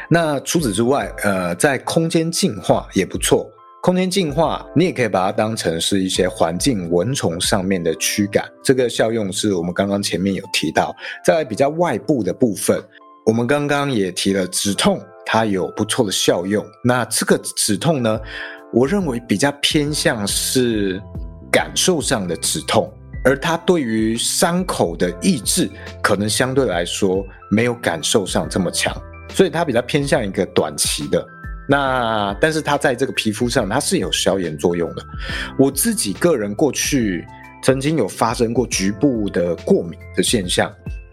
[0.10, 3.50] 那除此之外，呃，在空间净化也不错
[3.82, 10.94] 空间净化，你也可以把它当成是一些环境蚊虫上面的驱赶，这个效用是我们刚刚前面有提到。
[11.24, 12.78] 在比较外部的部分，
[13.26, 16.62] 我们刚刚也提了止痛，它有不错的效用。
[16.84, 18.20] 那这个止痛呢，
[18.74, 21.02] 我认为比较偏向是
[21.50, 22.92] 感受上的止痛，
[23.24, 25.70] 而它对于伤口的抑制，
[26.02, 28.96] 可能相对来说没有感受上这么强，
[29.30, 31.26] 所以它比较偏向一个短期的。
[31.68, 35.06] 那但是它在这个皮肤上，它是有消炎作用的。
[35.58, 37.26] 我自己个人过去
[37.64, 40.70] 曾经有发生过局部的过敏的现象，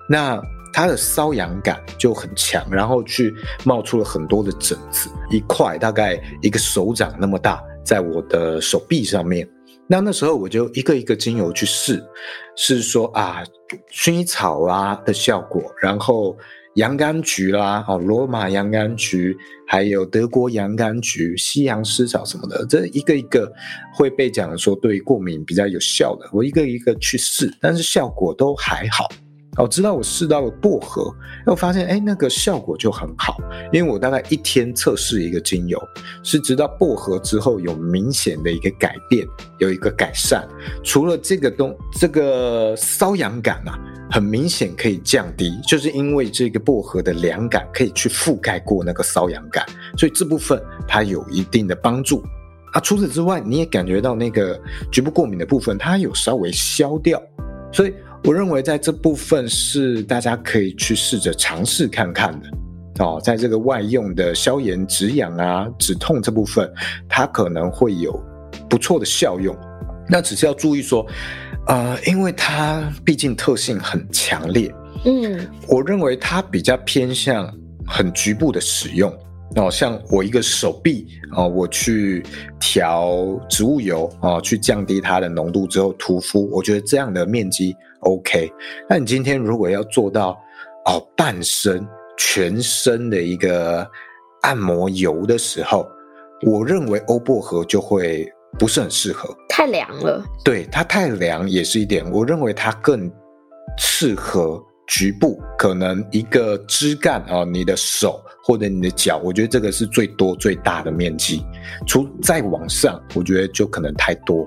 [0.09, 0.43] 那
[0.73, 9.49] 它的瘙痒感就很强，然后去冒出了很多的疹子，一块大概一个手掌那么大，在我的手臂上面。
[9.91, 12.01] 那那时候我就一个一个精油去试，
[12.57, 13.43] 是说啊，
[13.93, 16.37] 薰衣草啊的效果，然后。
[16.77, 23.53] 洋甘菊啦，哦，罗马洋甘菊，还有德国洋甘菊、西洋狮草什么的，这一个一个
[23.93, 29.09] 会被讲说对过敏比较有效的，我一个一个去试，但是效果都还好。
[29.57, 31.13] 我知道我试到了薄荷，
[31.45, 33.37] 我发现哎，那个效果就很好，
[33.73, 35.79] 因为我大概一天测试一个精油，
[36.23, 39.27] 是直到薄荷之后有明显的一个改变，
[39.59, 40.49] 有一个改善。
[40.85, 43.77] 除了这个东这个瘙痒感啊，
[44.11, 49.67] 很明显可以降低，就是因为这个薄荷的凉感可以去覆盖过那个瘙痒感，
[49.99, 52.23] 所以这部分它有一定的帮助。
[52.73, 54.59] 啊，除此之外，你也感觉到那个
[54.93, 57.21] 局部过敏的部分，它有稍微消掉，
[57.73, 57.93] 所以。
[58.25, 62.49] 我认为在这部分是大家可以去试着尝试看看的
[63.05, 66.71] 哦，在这个外用的消炎止痒啊、止痛这部分，
[67.09, 68.13] 它可能会有
[68.69, 69.57] 不错的效用。
[70.07, 71.07] 那只是要注意说，
[71.67, 74.71] 呃，因为它毕竟特性很强烈，
[75.07, 77.51] 嗯，我认为它比较偏向
[77.87, 79.11] 很局部的使用。
[79.57, 82.23] 哦，像我一个手臂哦，我去
[82.61, 87.75] 调植物油哦，去降低它的浓度之后涂敷，我觉得这样的面积。
[88.01, 88.51] OK，
[88.89, 90.39] 那你今天如果要做到
[90.87, 91.87] 哦半身、
[92.17, 93.87] 全身的一个
[94.43, 95.87] 按摩油的时候，
[96.47, 98.27] 我认为欧薄荷就会
[98.59, 100.25] 不是很适合，太凉了。
[100.45, 103.11] 对，它太凉也是一点，我认为它更
[103.77, 111.45] 适合局部，可能一个枝干哦，你的手或者你的脚，我觉得这个是最多最大的面积，
[111.87, 114.47] 除再往上，我觉得就可能太多。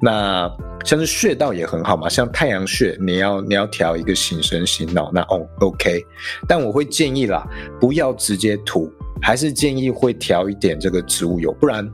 [0.00, 0.50] 那
[0.84, 6.04] 像是穴道也很好嘛，像太阳穴，你要你要调一个醒神醒脑，那哦 OK，
[6.46, 7.46] 但我会建议啦，
[7.80, 8.92] 不要直接涂，
[9.22, 11.88] 还是建议会调一点这个植物油，不然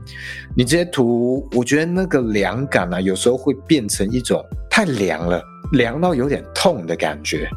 [0.57, 5.41] 你直接涂，我觉得那个凉感啊，有时候会变成一种太凉了，
[5.73, 7.47] 凉到有点痛的感觉。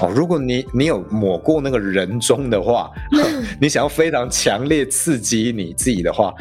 [0.00, 2.90] 哦，如果你你有抹过那个人中的话，
[3.60, 6.34] 你想要非常强烈刺激你自己的话，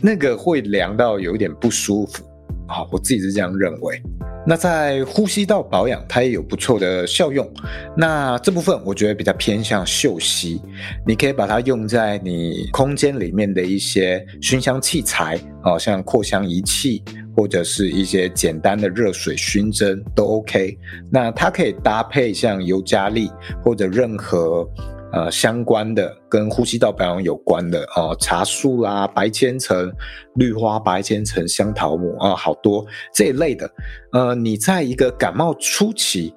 [0.00, 2.24] 那个会凉到有一点不舒服。
[2.66, 4.02] 好，我自己是这样认为。
[4.46, 7.46] 那在呼吸道保养，它也有不错的效用。
[7.94, 10.60] 那这部分我觉得比较偏向嗅吸，
[11.06, 17.02] 你可以把它用在你空间里面的一些熏香器材，好像扩香仪器
[17.38, 20.76] 或者是一些简单的热水熏蒸都 OK。
[21.08, 23.30] 那它可以搭配像尤加利
[23.62, 24.68] 或者任何。
[25.10, 29.90] 呃，相关的跟呼吸道保养有关的哦，茶树啦、白千层、
[30.34, 33.70] 绿花白千层、香桃木啊，好多这一类的。
[34.12, 36.34] 呃，你在一个感冒初期，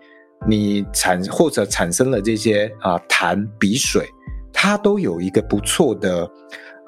[0.48, 4.08] 你产或者产生了这些啊痰鼻水，
[4.54, 6.26] 它都有一个不错的。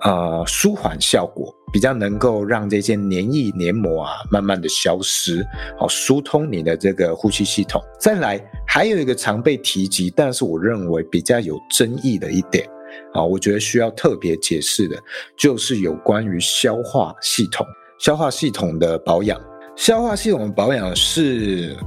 [0.04, 5.42] 呃，舒缓效果比较能够让这些黏液黏膜啊慢慢的消失，
[5.80, 7.82] 好疏通你的这个呼吸系统。
[8.00, 8.38] 再来，
[8.68, 12.68] 还有一个常被提及，但是我认为比较有争议的一点，
[13.14, 14.98] 啊，我觉得需要特别解释的，
[15.38, 17.66] 就是有关于消化系统。
[17.98, 19.40] 消化系统的保养，
[19.78, 21.78] 消化系统的保养是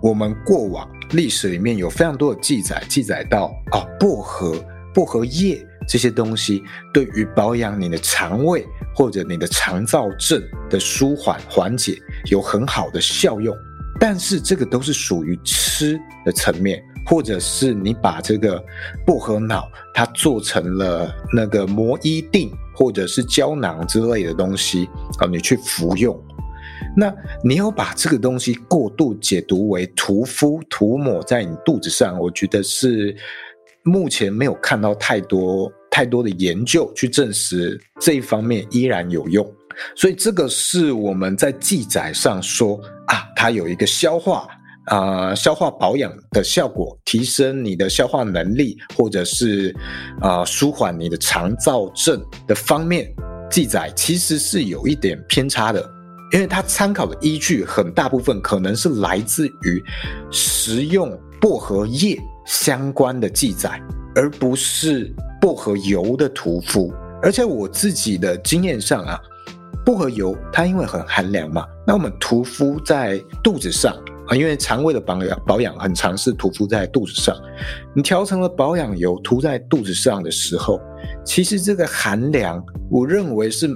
[0.00, 4.54] 我们过往历史里面有非常多的记载，记载到啊，薄荷、
[4.94, 5.62] 薄荷叶。
[5.90, 6.62] 这些东西
[6.94, 11.98] 对于保养你的肠胃或者你的肠燥症的舒缓缓解
[12.30, 13.52] 有很好的效用，
[13.98, 18.62] 但是这个都是属于吃的层面，或者是你把这个
[19.04, 26.16] 薄荷脑它做成了那个磨衣錠或者是胶囊之类的东西啊，你去服用，
[26.96, 33.12] 那你要把这个东西过度解读为涂敷涂抹在你肚子上，我觉得是
[33.82, 35.68] 目前没有看到太多。
[35.90, 39.44] 太多的研究去证实这一方面依然有用，
[39.96, 44.46] 所以这个是我们在记载上说啊，它有一个消化
[44.86, 49.74] 啊、消化保养的效果，提升你的消化能力，或者是
[50.20, 53.12] 啊、舒缓你的肠燥症的方面
[53.50, 55.88] 记载其实是有一点偏差的，
[56.32, 59.82] 因为它参考的依据很大部分可能是来自于
[60.30, 63.80] 食用薄荷叶相关的记载，
[64.14, 66.92] 而不是薄荷油的涂敷。
[67.22, 69.20] 而且我自己的经验上啊，
[69.84, 73.94] 薄荷油它因为很寒凉嘛，那我们涂敷在肚子上。
[74.28, 77.36] 啊，因为肠胃的保养保养很常是涂敷在肚子上，
[77.92, 80.80] 你调成了保养油涂在肚子上的时候，
[81.24, 83.68] 其实这个寒凉，我认为是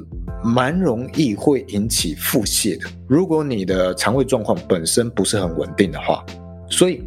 [0.45, 2.89] 蛮容易会引起腹泻的。
[3.09, 6.25] 如果你的肠胃状况本身不是很稳定的话，
[6.71, 7.03] 所以，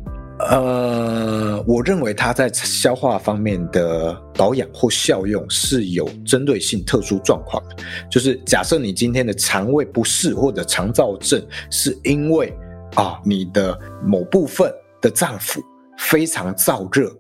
[0.50, 7.76] 呃，我认为它在消化方面的保养或效用是有针对性特殊状况的。
[8.10, 12.54] 就是假设你今天的肠胃不适或者肠燥症，是因为
[12.96, 14.72] 啊、你的某部分
[15.02, 15.60] 的脏腑
[16.00, 17.12] 非常燥热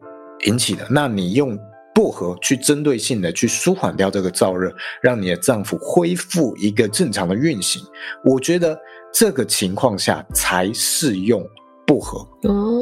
[0.46, 1.56] 引起的，那你用
[1.94, 7.82] 薄荷去针对性的去舒缓掉这个燥热，让你的脏腑恢复一个正常的运行。
[8.24, 8.80] 我觉得
[9.14, 11.46] 这个情况下才适用
[11.86, 12.20] 薄荷
[12.50, 12.77] 哦。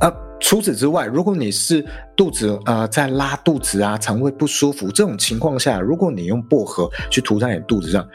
[0.00, 1.84] 呃，除此之外，如果你是
[2.16, 8.08] 肚子啊、呃、在拉肚子啊，肠胃不舒服这种情况下，如果你用薄荷去涂在你肚子上，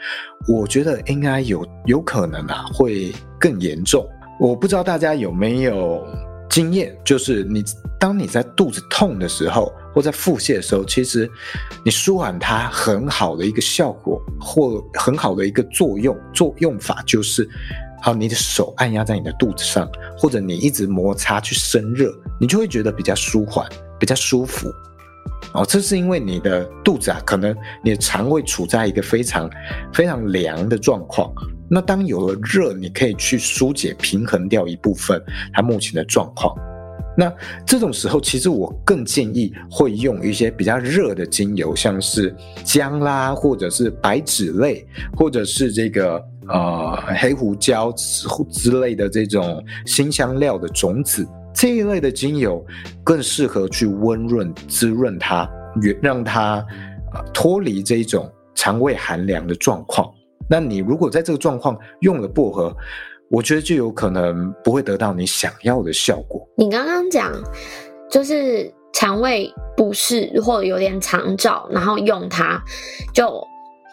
[0.48, 4.02] 我觉得应该有有可能啊会更严重。
[4.40, 6.02] 我不知道大家有没有
[6.48, 7.62] 经验，就是你
[8.00, 11.30] 当你在肚子痛的时候，或在腹泻的时候，其实
[11.84, 17.46] 你舒缓它很好的一个效果，或很好的一个作用作用法就是。
[18.04, 23.66] 好，你的手按压在你的肚子上，或者你一直摩擦去生热，你就会觉得比较舒缓，
[23.98, 24.68] 比较舒服。
[25.54, 29.48] 哦，这是因为你的肚子啊，可能你的肠胃处在一个非常
[29.90, 31.32] 非常凉的状况。
[31.66, 35.18] 那当有了热，你可以去疏解、平衡掉一部分
[35.54, 36.54] 它目前的状况。
[37.16, 37.32] 那
[37.64, 44.86] 这种时候，其实我更建议会用一些比较热的精油，像是姜啦，或者是白芷类，
[45.16, 46.22] 或者是这个。
[46.48, 52.64] 呃，黑胡椒之之类的这种辛香料的种子，这一类的精油
[53.02, 55.48] 更适合去温润、滋润它，
[56.02, 56.64] 让它
[57.14, 60.10] 呃脱离这种肠胃寒凉的状况。
[60.48, 62.76] 那你如果在这个状况用了薄荷，
[63.30, 66.46] 我觉得就有可能不会得到你想要的效果。
[66.56, 67.32] 你刚刚讲
[68.10, 72.62] 就是肠胃不适或者有点肠燥，然后用它
[73.14, 73.42] 就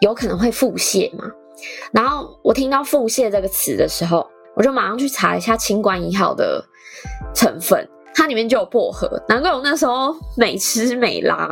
[0.01, 1.23] 有可能会腹泻嘛？
[1.91, 6.63] 然后我听到腹泻这个词的时候，我就马上去查一下清冠一号的
[7.33, 11.49] 成分，它里面就有薄荷，难怪我那时候美吃美拉。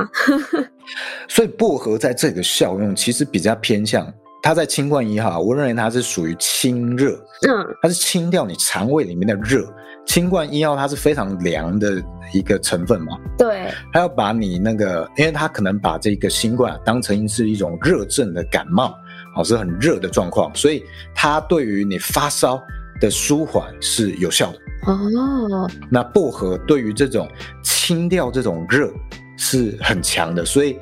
[1.27, 7.11] 所以薄荷在这个效用其实比较偏向，它在清冠一号，我认为它是属于清热，
[7.47, 9.63] 嗯，它是清掉你肠胃里面的热。
[10.05, 12.01] 清冠一号它是非常凉的
[12.33, 18.91] 一个成分嘛，对，它要把你那个，因为它可能把这个新冠当成是一种热症的感冒。
[19.39, 20.83] 哦，是很热的状况，所以
[21.15, 22.61] 它对于你发烧
[22.99, 24.59] 的舒缓是有效的
[24.91, 25.69] 哦。
[25.89, 27.25] 那薄荷对于这种
[27.63, 28.91] 清掉这种热
[29.37, 30.77] 是很强的，所以，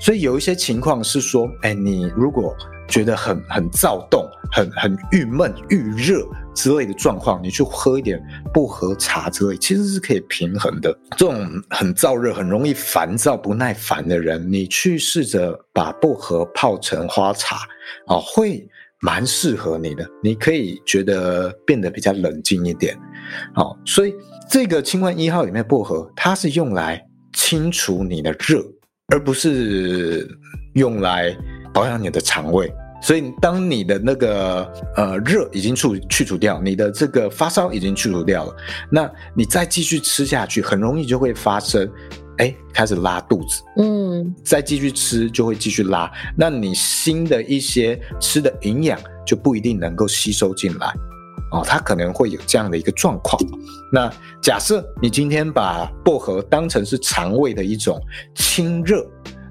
[0.00, 2.56] 所以有一些情况是说，哎，你如果
[2.88, 6.26] 觉得很很躁动、很很郁闷、郁热。
[6.54, 8.22] 之类的状况，你去喝一点
[8.52, 10.96] 薄荷茶之类，其实是可以平衡的。
[11.16, 17.56] 这种很燥热、很容易烦躁、不耐烦的人，你去试着把薄荷泡成花茶，
[18.06, 18.68] 啊，会
[19.00, 20.06] 蛮适合你的。
[20.22, 22.96] 你可以觉得变得比较冷静一点，
[23.54, 24.14] 好，所以
[24.48, 28.62] 这个清冠一号里面薄荷，它是用来清除你的热，
[29.08, 30.28] 而不是
[30.74, 31.36] 用来
[31.72, 32.72] 保养你的肠胃。
[33.02, 34.64] 所以，当你的那个
[34.96, 38.56] 呃热已经去去除掉，你的这个发烧已经去除掉了，
[38.88, 41.90] 那你再继续吃下去，很容易就会发生，
[42.38, 48.96] 哎，开始拉肚子，嗯，再继续吃就会继续拉，那你新的一些吃的营养
[49.26, 50.86] 就不一定能够吸收进来，
[51.50, 53.36] 哦，它可能会有这样的一个状况。
[53.92, 54.08] 那
[54.40, 58.00] 假设你今天把薄荷当成是肠胃的一种
[58.36, 59.04] 清热，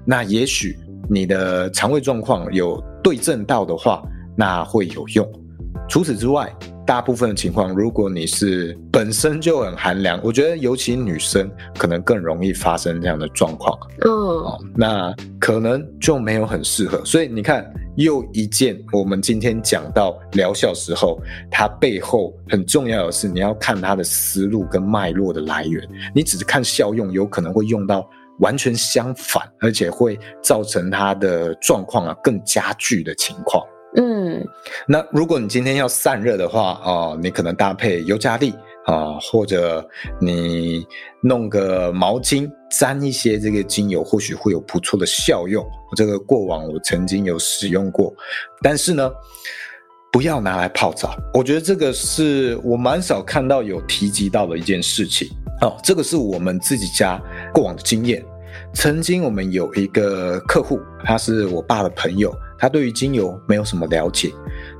[0.06, 0.78] 那也许
[1.10, 2.82] 你的肠胃状况有。
[3.02, 4.02] 对症到的话，
[4.36, 5.28] 那会有用。
[5.88, 6.50] 除此之外，
[6.86, 13.76] 大部分的情况，如果你是本身就很寒凉，我觉得尤其女生可能更容易发生这样的状况。
[14.00, 17.04] 嗯、哦，那可能就没有很适合。
[17.04, 25.86] 所以你看，又一件我们今天讲到疗效时候，它背后很重要的是你要看它的思路跟脉络的来源。
[26.14, 28.08] 你只是看效用，有可能会用到。
[28.40, 33.62] 完全相反，而且会造成他的状况啊更加剧的情况。
[33.94, 34.42] 嗯，
[34.88, 38.54] 那如果你今天要散热的话，哦，你可能搭配尤加利，
[38.86, 39.86] 啊，或者
[40.18, 40.86] 你
[41.22, 45.62] 弄个毛巾沾一些这个精油，或许会有不错的效用。
[45.90, 48.10] 我这个过往我曾经有使用过，
[48.62, 49.12] 但是呢，
[50.12, 51.16] 不要拿来泡澡。
[51.34, 55.28] 我觉得这个是我蛮少看到有提及到的一件事情。
[55.62, 57.20] 哦，这个是我们自己家
[57.52, 58.24] 过往的经验。
[58.74, 64.30] 曾经我们有一个客户，他是我爸的朋友，他对于精油没有什么了解，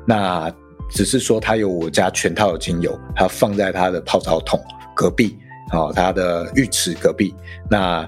[0.06, 0.52] 那。
[0.94, 4.62] 只是说他有我家全套的精油，他放在他的泡澡桶
[4.94, 5.34] 隔壁，
[5.72, 7.34] 哦，他的浴池隔壁，
[7.70, 8.06] 那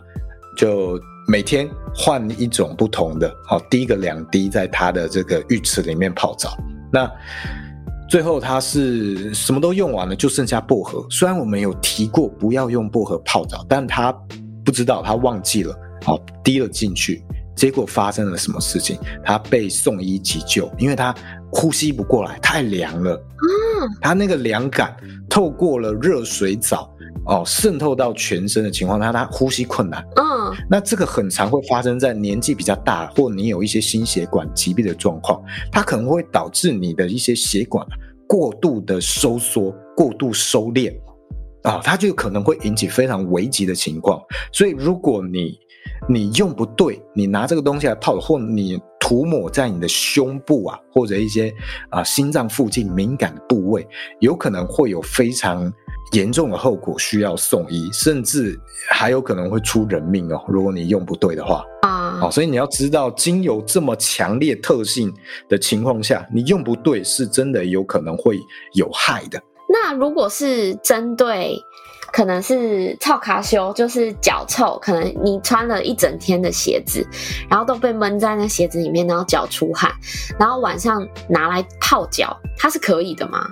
[0.54, 6.54] 就每天换一种不同的，好，滴个两滴在他的这个浴池里面泡澡。
[6.94, 7.10] 那
[8.08, 11.04] 最后他是什么都用完了，就剩下薄荷。
[11.10, 14.12] 虽然我们有提过不要用薄荷泡澡，但他
[14.64, 17.24] 不知道，他忘记了，好，滴了进去。
[17.56, 18.96] 结果发生了什么事情？
[19.24, 21.12] 他被送医急救，因为他
[21.50, 23.20] 呼吸不过来，太凉了。
[23.42, 24.96] 嗯，他那个凉感
[25.28, 26.93] 透过了热水澡
[27.26, 30.04] 哦，渗透到全身的情况下，他呼吸困难。
[30.16, 35.42] 嗯，那这个很常会发生在年纪比较大，或你有一些心血管疾病的状况，
[35.72, 37.86] 它可能会导致你的一些血管
[38.26, 40.92] 过度的收缩、过度收敛
[41.62, 44.20] 啊，它就可能会引起非常危急的情况。
[44.52, 45.58] 所以，如果你
[46.08, 51.50] 你用不对，你拿这个东西来泡，或你涂抹在你的胸部啊，或者一些
[51.90, 53.86] 啊、呃、心脏附近敏感的部位，
[54.20, 55.72] 有可能会有非常
[56.12, 58.58] 严重的后果，需要送医，甚至
[58.90, 60.42] 还有可能会出人命哦。
[60.48, 65.12] 如果你用不对的话啊，好，所以你要知道，精油这么强烈特性
[65.48, 68.38] 的情况下，你用不对是真的有可能会
[68.74, 69.40] 有害的。
[69.68, 71.58] 那如果是针对。
[72.14, 74.78] 可能是臭卡修，就是脚臭。
[74.80, 77.04] 可能你穿了一整天的鞋子，
[77.50, 79.92] 然后都被闷在那鞋子里面，然后脚出汗，
[80.38, 83.44] 然后晚上拿来泡脚，它是可以的吗？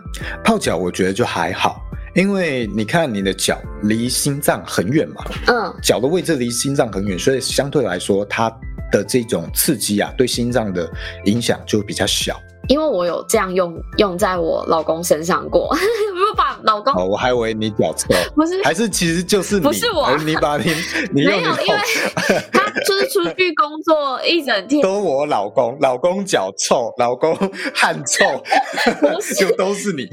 [0.45, 1.83] 泡脚我觉得就还好，
[2.15, 8.49] 因为你看你的脚离心脏很远嘛，嗯，脚的位置离心脏很远，所以相对来说它
[8.93, 10.89] 的这种刺激啊，对心脏的
[11.25, 12.41] 影响就比较小。
[12.69, 20.73] 因为我有这样用用在我老公身上过， 我把老公哦，我还以为你脚臭，不是，还是其实就是你，不是我，你把你
[21.13, 21.81] 你用你因为
[22.53, 27.35] 他 就是出去工作一整天，都我老公，老公脚臭，老公
[27.75, 28.25] 汗臭，
[29.39, 30.09] 就都是你。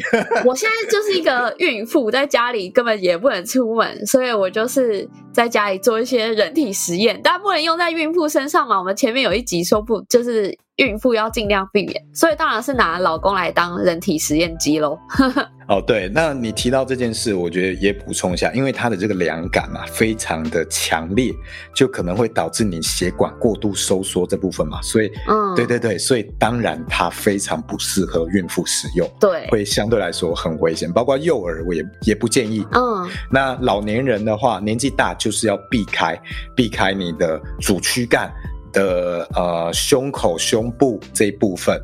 [0.46, 8.78] 我现在就是一个孕妇，在家里根本也不能出门，所以我就是在家里做一些人体实验，但不能用在孕妇身上嘛。
[8.80, 10.58] 我们前面有一集说不，就是。
[10.80, 14.98] 孕妇要尽量避免，所以当然是拿老公来当人体实验机喽。
[15.70, 21.32] 哦，对，那你提到这件事，我觉得也补充一下，因为它的这个凉感啊，非常的强烈，
[21.76, 32.66] 就可能会导致你血管过度收缩这部分嘛，所以，嗯，对对对，所以当然它非常不适合孕妇使用，对，会相对来说很危险，包括幼儿我也也不建议。
[32.72, 36.20] 嗯，那老年人的话，年纪大就是要避开，
[36.56, 38.34] 避开你的主躯干
[38.74, 41.80] 的呃胸口、胸部这一部分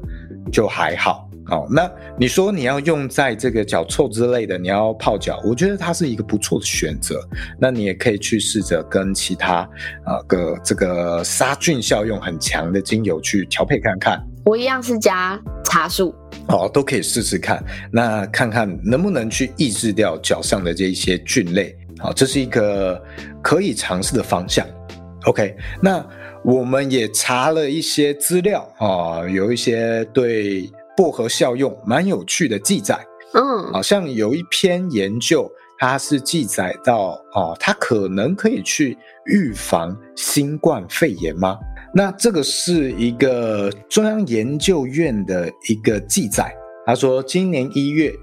[0.52, 1.25] 就还好。
[1.52, 1.88] 哦，那
[2.18, 7.22] 你说你要用在这个脚臭之类的，你要泡脚，我觉得它是一个不错的选择。
[7.60, 9.58] 那你也可以去试着跟其他
[10.04, 14.20] 啊个这个杀菌效用很强的精油去调配看看。
[14.44, 16.16] 我一样是加茶树，
[16.48, 17.64] 哦，都可以试试看。
[17.92, 21.78] 那看看能不能去抑制掉脚上的这一些菌类。
[22.00, 23.00] 好，这是一个
[23.44, 24.66] 可以尝试的方向。
[25.26, 26.04] OK，那
[26.44, 30.68] 我们也查了一些资料啊，有一些对。
[30.96, 41.58] 薄荷效用蛮有趣的记载，嗯，好像有一篇研究，它是记载到哦，它可能可以去预防新冠肺炎吗？
[41.94, 46.54] 那这个是一个中央研究院的一个记载，
[46.86, 48.14] 他说今年一月，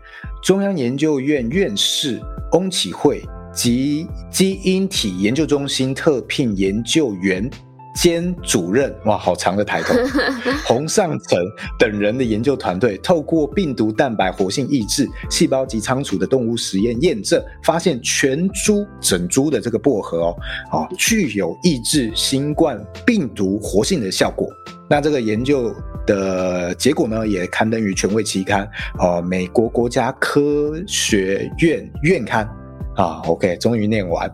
[0.42, 2.20] 中央研究院院士
[2.52, 7.50] 翁启惠及基因体研究中心特聘研究员。
[7.94, 9.94] 兼主任哇，好长的抬头。
[10.66, 11.38] 洪尚成
[11.78, 20.36] 等人的研究团队透过病毒蛋白活性抑制、细胞及仓鼠的动物实验验证，发现全株整株的这个薄荷哦，
[20.72, 24.48] 哦，具有抑制新冠病毒活性的效果。
[24.88, 25.74] 那这个研究
[26.06, 28.68] 的结果呢，也刊登于权威期刊
[28.98, 32.48] 哦，美国国家科学院院刊。
[32.96, 34.30] 啊，OK，终于念完。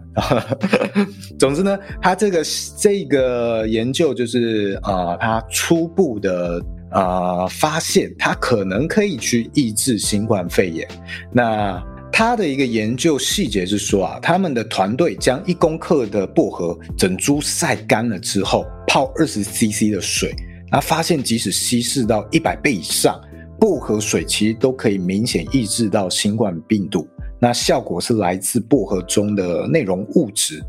[1.39, 2.43] 总之呢，他这个
[2.77, 10.89] 这个研究就是啊，他、初步的啊、呃、发现，它可能可以去抑制新冠肺炎。
[11.33, 11.81] 那
[12.11, 20.35] 他的一个研究细节是说啊，他们的团队将一公克的薄荷整株晒干了之后，泡二十 CC 的水，
[20.73, 23.21] 那发现即使稀释到一百倍以上，
[23.61, 27.07] 薄荷水其实都可以明显抑制到新冠病毒。
[27.41, 30.61] 那效果是来自薄荷中的内容物质。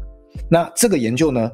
[0.49, 1.51] 那这个研究呢，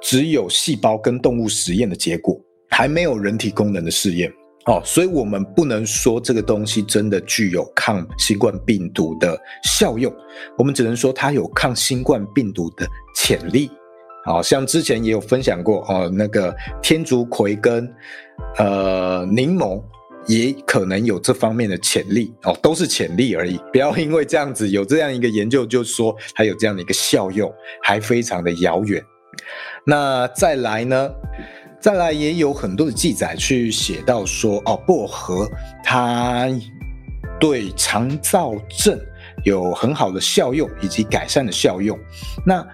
[0.00, 4.30] 只有细胞跟动物实验的结果，还没有人体功能的试验
[4.66, 10.12] 哦，所以我们不能说这个东西真的具有抗新冠病毒的效用，
[10.56, 13.70] 我们只能说它有抗新冠病毒的潜力。
[14.24, 17.88] 好像之前也有分享过哦，那个天竺葵跟
[18.58, 19.82] 呃柠檬。
[20.28, 23.58] 也可能有这方面的潜力哦，都是潜力而已。
[23.72, 27.52] 不要因为这样子有这样一个研究，就说它有这样的一个效用，
[27.82, 29.02] 还非常的遥远。
[29.84, 31.10] 那再来呢？
[31.80, 35.48] 再来也有很多的记载去写到说，哦，薄荷
[35.82, 36.48] 它
[37.38, 38.98] 对肠燥症
[39.44, 41.96] 有很好的效用，以及改善的效用。
[42.44, 42.66] 那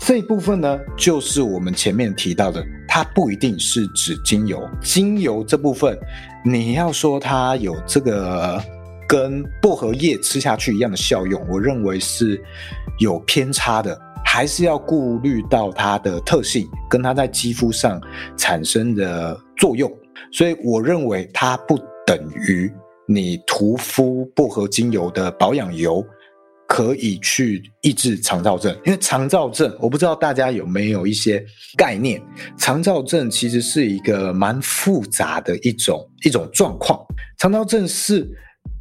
[0.00, 2.64] 这部分呢，就是我们前面提到的，
[2.96, 4.66] 它不一定是指精油。
[4.80, 5.98] 精油这部分，
[6.42, 8.58] 你要说它有这个
[9.06, 12.42] 跟薄荷叶吃下去一样的效用，我认为是
[12.98, 18.00] 有偏差的，还是要顾虑到它的特性跟它在肌肤上
[18.34, 19.92] 产生的作用。
[20.32, 22.18] 所以我认为它不等
[22.48, 22.72] 于
[23.06, 26.02] 你涂敷薄荷精油的保养油。
[26.68, 31.44] 可以去抑制肠躁症，因为肠躁症，我不知道大家有没有一些
[31.76, 32.20] 概念。
[32.56, 37.00] 肠躁症其实是一个蛮复杂的一种一种状况。
[37.38, 38.28] 肠躁症是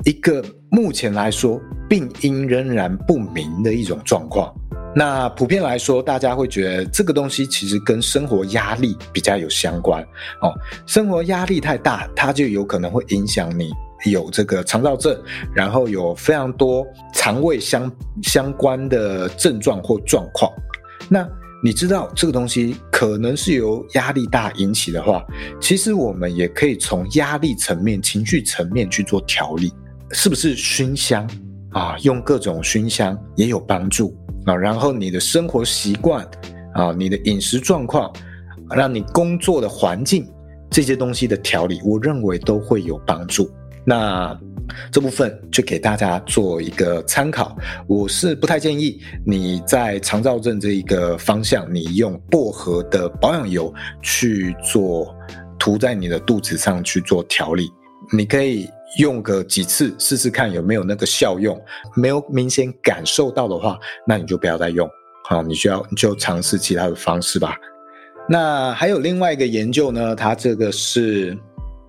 [0.05, 4.53] 一个目前来说病因仍然不明的一种状况。
[4.97, 10.01] 那普遍来说，大家会觉得这个东西其实跟生活压力比较有相关
[10.41, 10.53] 哦。
[10.86, 13.69] 生活压力太大，它就有可能会影响你。
[14.05, 15.17] 有这个肠道症，
[15.53, 17.91] 然后有非常多肠胃相
[18.23, 20.51] 相关的症状或状况。
[21.09, 21.27] 那
[21.63, 25.25] 你知道这个东西可能是由压力大引起的话，
[25.59, 29.73] 其实我们也可以从压力层面、情绪层面去做调理，
[30.11, 31.27] 是不是熏香
[31.71, 31.97] 啊？
[32.03, 34.55] 用各种熏香也有帮助啊。
[34.55, 36.23] 然后你的生活习惯
[36.75, 38.13] 啊，你的饮食状况，
[38.75, 40.27] 让你工作的环境
[40.69, 43.49] 这些东西的调理，我认为都会有帮助。
[43.86, 44.38] 那
[44.91, 47.55] 这部分就给大家做一个参考。
[47.88, 53.71] 我是不太建议你在肠燥症这一个方向，你用薄荷的保养油
[54.01, 55.15] 去做
[55.59, 57.69] 涂在你的肚子上去做调理。
[58.11, 58.67] 你可以
[58.97, 61.59] 用个几次试试看有没有那个效用，
[61.95, 63.77] 没有明显感受到的话，
[64.07, 64.89] 那你就不要再用。
[65.25, 67.55] 好，你需要你就尝试其他的方式吧。
[68.27, 71.38] 那还有另外一个研究呢，它这个是。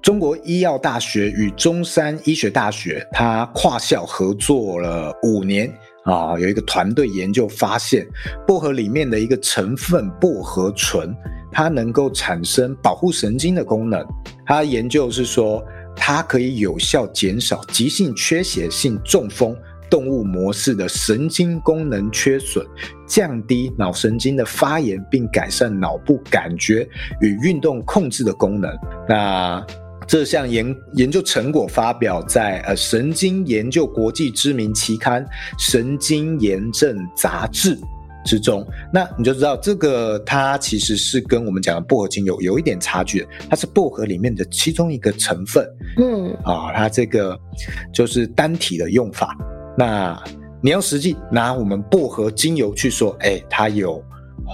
[0.03, 5.69] 中国医药大学与中山医学大学，它跨校合作了五年
[6.05, 8.07] 啊，有一个团队研究发现，
[8.47, 11.13] 薄荷里面的一个成分薄荷醇，
[11.51, 14.07] 它能够产生保护神经的功能。
[14.47, 15.61] 它研究是说，
[15.97, 19.57] 它可以有效减少急性缺血性中风
[19.91, 22.65] 动物模式的神经功能缺损，
[23.09, 26.89] 降低脑神经的发炎，并改善脑部感觉
[27.21, 28.73] 与运动控制的功能。
[29.09, 29.67] 那
[30.07, 35.25] 这项研研究成果发表在呃神经研究国际知名期刊
[35.59, 37.77] 《神经炎症杂志》
[38.25, 47.39] 之中，那你就知道这个它其实是跟我们讲的薄荷精油有一点差距，它是薄荷里面的其中一个成分，嗯啊，它这个
[47.93, 49.37] 就是单体的用法。
[49.77, 50.23] 那
[50.63, 54.03] 你要实际拿我们薄荷精油去说，哎，它有。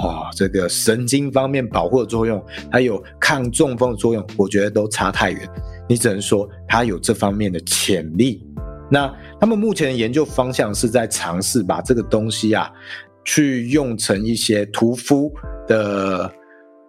[0.01, 5.49] 哇，这个神经方面保护的作用，还有抗中风的作用，我觉得都差太远。
[5.89, 8.43] 你只能说它有这方面的潜力。
[8.91, 12.71] 那他们目前的研究方向是在尝试把这个东西啊，
[13.25, 15.33] 去用成一些涂敷
[15.67, 16.31] 的，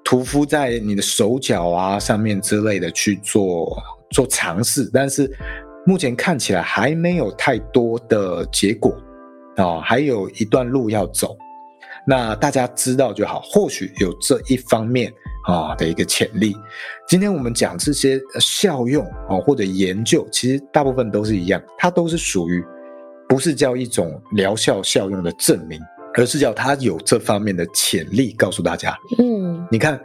[0.04, 3.78] 涂敷在你的手脚啊上面之类的去做
[4.12, 5.30] 做尝试，但是
[5.86, 8.92] 目前看起来还没有太多的结果
[9.58, 11.36] 啊，哦，还有一段路要走。
[12.06, 15.12] 那大家知道就好，或许有这一方面
[15.46, 16.56] 啊的一个潜力。
[17.08, 22.64] 今天我们讲这些效用啊或者研究，其实大部分都是一样，它都是属于
[23.28, 25.80] 不是叫一种疗效效用的证明，
[26.16, 28.98] 而是叫它有这方面的潜力，告诉大家。
[29.20, 30.00] 嗯，你看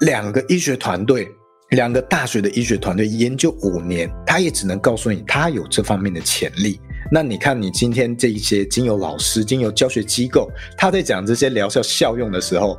[0.00, 1.28] 两个医学团队，
[1.70, 6.80] 两个大学的医学团队研究五年，他也只能告诉你他有这方面的潜力。
[7.10, 12.78] 那你看，你今天这一些精油老师、精油教学机构，他在讲这些疗效效用的时候，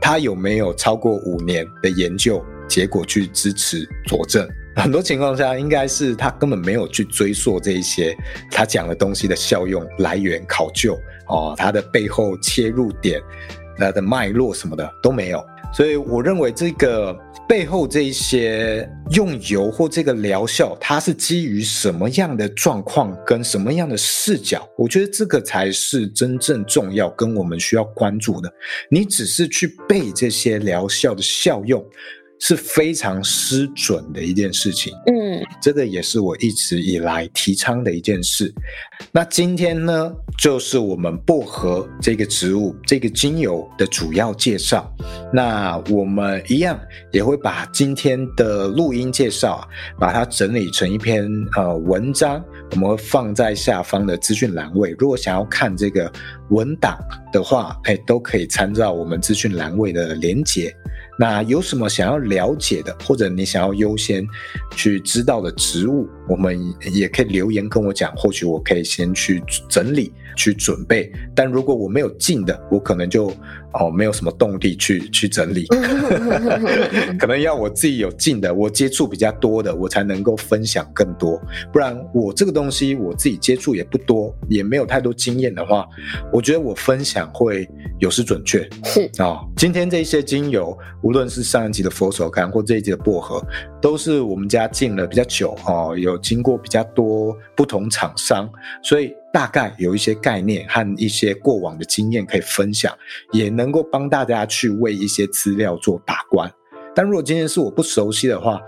[0.00, 4.48] 他有没有超过五年的研究结果去支持佐证？
[4.76, 8.16] 很多情况下，应该是他根本没有去追溯这一些
[8.50, 10.98] 他讲的东西的效用来源考究
[11.28, 13.20] 哦，他的背后切入点、
[13.78, 15.44] 他的脉络什么的都没有。
[15.74, 17.12] 所以我认为这个
[17.48, 24.66] 背后这一些用油或这个疗效，它是基于什么样的状况跟什么样的视角？
[24.78, 28.48] 我觉得这个才是真正重要跟我们需要关注的。
[28.88, 31.84] 你只是去背这些疗效的效用。
[32.40, 38.52] 是非常失准的一件事情，嗯，这个也是我一直以来提倡的一件事。
[39.12, 44.92] 那今天呢，就是我们薄荷这个植物、这个精油的主要介绍。
[45.32, 46.78] 那我们一样
[47.12, 49.66] 也会把今天的录音介绍，
[49.98, 51.26] 把它整理成一篇
[51.56, 54.94] 呃文章，我们会放在下方的资讯栏位。
[54.98, 56.12] 如果想要看这个
[56.50, 56.98] 文档
[57.32, 60.74] 的话，哎，都可以参照我们资讯栏位的连结。
[61.16, 64.26] 那有什么想要了解的，或者你想要优先
[64.74, 70.12] 去知道的植物，我们也可以留言跟我讲，或许我可以先去整理。
[70.36, 73.28] 去准备，但如果我没有进的，我可能就
[73.72, 75.66] 哦没有什么动力去去整理，
[77.18, 81.40] 可能要我自己有进的，我接触比较多的，我才能够分享更多。
[81.72, 85.86] 不然我这个东西我自己接触也不多，也没有太多经验的话，
[86.32, 87.68] 我觉得我分享会
[87.98, 88.68] 有失准确。
[88.84, 93.42] 是啊、哦，今天这些精油，无论是上一集的佛手柑或这一集的薄荷，
[93.80, 98.48] 都是我们家进了比较久哦，有经过比较多不同厂商，
[98.82, 99.14] 所以。
[99.34, 102.96] 大概有一些概念和一些过往的经验可以分享，
[103.32, 106.48] 也能够帮大家去为一些资料做把关。
[106.94, 108.60] 但如果今天是我不熟悉的话，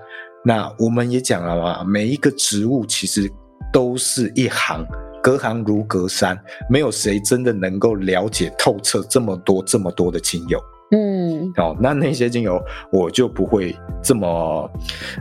[0.45, 3.31] 那我们也讲了嘛，每一个植物其实
[3.73, 4.85] 都是一行，
[5.23, 6.37] 隔行如隔山，
[6.69, 10.61] 没有谁真的能够了解透彻这么多这么多的精油。
[10.91, 12.61] 嗯，哦，那那些精油
[12.91, 14.69] 我就不会这么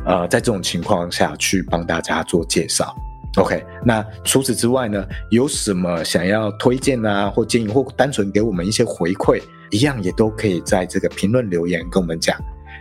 [0.08, 2.92] 呃，在这种情况下去帮大家做介绍。
[3.38, 12.38] OK，那除此之外呢，有什么想要推荐啊，或建议，或单纯给我们一些回馈，一样也都可以在这个评论留言跟我们讲。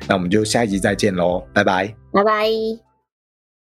[0.06, 2.93] 那我们就下一集再见喽，拜拜，拜拜。